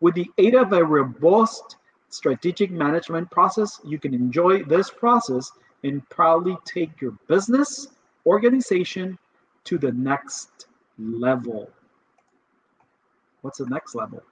With 0.00 0.14
the 0.14 0.30
aid 0.38 0.54
of 0.54 0.72
a 0.72 0.84
robust 0.84 1.76
strategic 2.08 2.70
management 2.70 3.30
process, 3.30 3.80
you 3.84 3.98
can 3.98 4.14
enjoy 4.14 4.62
this 4.62 4.88
process 4.88 5.50
and 5.86 6.08
proudly 6.08 6.56
take 6.64 7.00
your 7.00 7.12
business 7.28 7.88
organization 8.26 9.18
to 9.64 9.78
the 9.78 9.92
next 9.92 10.66
level. 10.98 11.70
What's 13.42 13.58
the 13.58 13.66
next 13.66 13.94
level? 13.94 14.22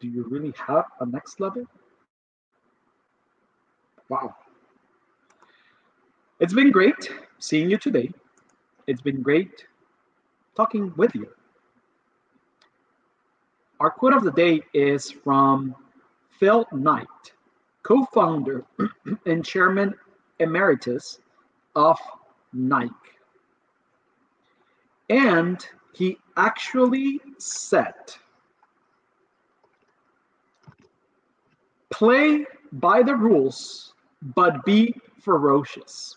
Do 0.00 0.08
you 0.08 0.24
really 0.28 0.52
have 0.66 0.84
a 1.00 1.06
next 1.06 1.40
level? 1.40 1.64
Wow. 4.08 4.34
It's 6.40 6.52
been 6.52 6.70
great 6.70 7.10
seeing 7.38 7.70
you 7.70 7.78
today. 7.78 8.10
It's 8.86 9.00
been 9.00 9.22
great 9.22 9.64
talking 10.56 10.92
with 10.96 11.14
you. 11.14 11.28
Our 13.80 13.90
quote 13.90 14.12
of 14.12 14.24
the 14.24 14.32
day 14.32 14.62
is 14.74 15.10
from 15.10 15.74
Phil 16.38 16.66
Knight, 16.72 17.32
co 17.82 18.04
founder 18.06 18.64
and 19.26 19.44
chairman 19.44 19.94
emeritus 20.38 21.20
of 21.74 21.98
Nike. 22.52 22.92
And 25.08 25.64
he 25.92 26.18
actually 26.36 27.20
said, 27.38 27.94
play 31.90 32.46
by 32.72 33.02
the 33.02 33.14
rules, 33.14 33.92
but 34.34 34.64
be 34.64 34.94
ferocious. 35.20 36.16